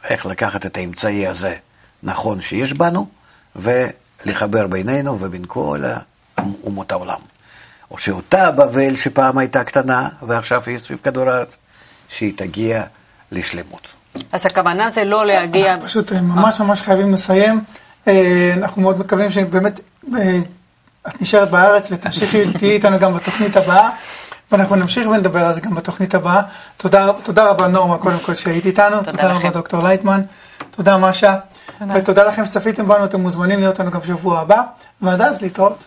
איך 0.09 0.27
לקחת 0.27 0.67
את 0.67 0.77
האמצעי 0.77 1.27
הזה 1.27 1.55
נכון 2.03 2.41
שיש 2.41 2.73
בנו, 2.73 3.09
ולחבר 3.57 4.67
בינינו 4.67 5.21
ובין 5.21 5.45
כל 5.47 5.83
אומות 6.65 6.93
העולם. 6.93 7.19
או 7.91 7.99
שאותה 7.99 8.51
בבל 8.51 8.97
שפעם 8.97 9.39
הייתה 9.39 9.65
קטנה 9.65 10.09
ועכשיו 10.23 10.63
היא 10.67 10.79
סביב 10.79 10.99
כדור 11.03 11.31
הארץ, 11.31 11.57
שהיא 12.09 12.33
תגיע 12.37 12.83
לשלמות. 13.33 13.89
אז 14.33 14.47
הכוונה 14.47 14.91
זה 14.91 15.05
לא 15.05 15.27
להגיע... 15.27 15.73
אנחנו 15.73 15.89
פשוט 15.89 16.13
אה, 16.13 16.21
ממש 16.21 16.61
ממש 16.61 16.83
חייבים 16.83 17.13
לסיים. 17.13 17.61
אה, 18.09 18.55
אנחנו 18.57 18.83
מאוד 18.83 18.99
מקווים 18.99 19.31
שבאמת 19.31 19.81
אה, 20.19 20.39
את 21.09 21.23
נשארת 21.23 21.51
בארץ 21.51 21.89
ותמשיכי, 21.91 22.53
תהיי 22.53 22.73
איתנו 22.73 22.99
גם 22.99 23.15
בתוכנית 23.15 23.57
הבאה, 23.57 23.91
ואנחנו 24.53 24.77
נמשיך 24.77 25.07
ונדבר 25.07 25.47
על 25.47 25.55
זה 25.55 25.61
גם 25.61 25.75
בתוכנית 25.75 26.15
הבאה. 26.15 26.43
תודה, 26.77 27.11
תודה 27.23 27.45
רבה 27.45 27.69
נורמה, 27.69 27.99
קודם 27.99 28.19
כל 28.19 28.35
שהיית 28.35 28.67
איתנו, 28.67 28.97
תודה 28.97 29.11
תודה 29.11 29.33
רבה. 29.33 29.51
דוקטור 29.51 29.83
לייטמן, 29.83 30.23
תודה 30.71 30.99
משה, 30.99 31.37
תודה. 31.79 31.95
ותודה 31.97 32.25
לכם 32.25 32.45
שצפיתם 32.47 32.89
בנו, 32.89 33.05
אתם 33.05 33.21
מוזמנים 33.21 33.61
להיות 33.61 33.75
איתנו 33.75 33.91
גם 33.91 34.01
בשבוע 34.01 34.41
הבא, 34.41 34.63
ועד 35.03 35.21
אז 35.21 35.43
להתראות. 35.43 35.85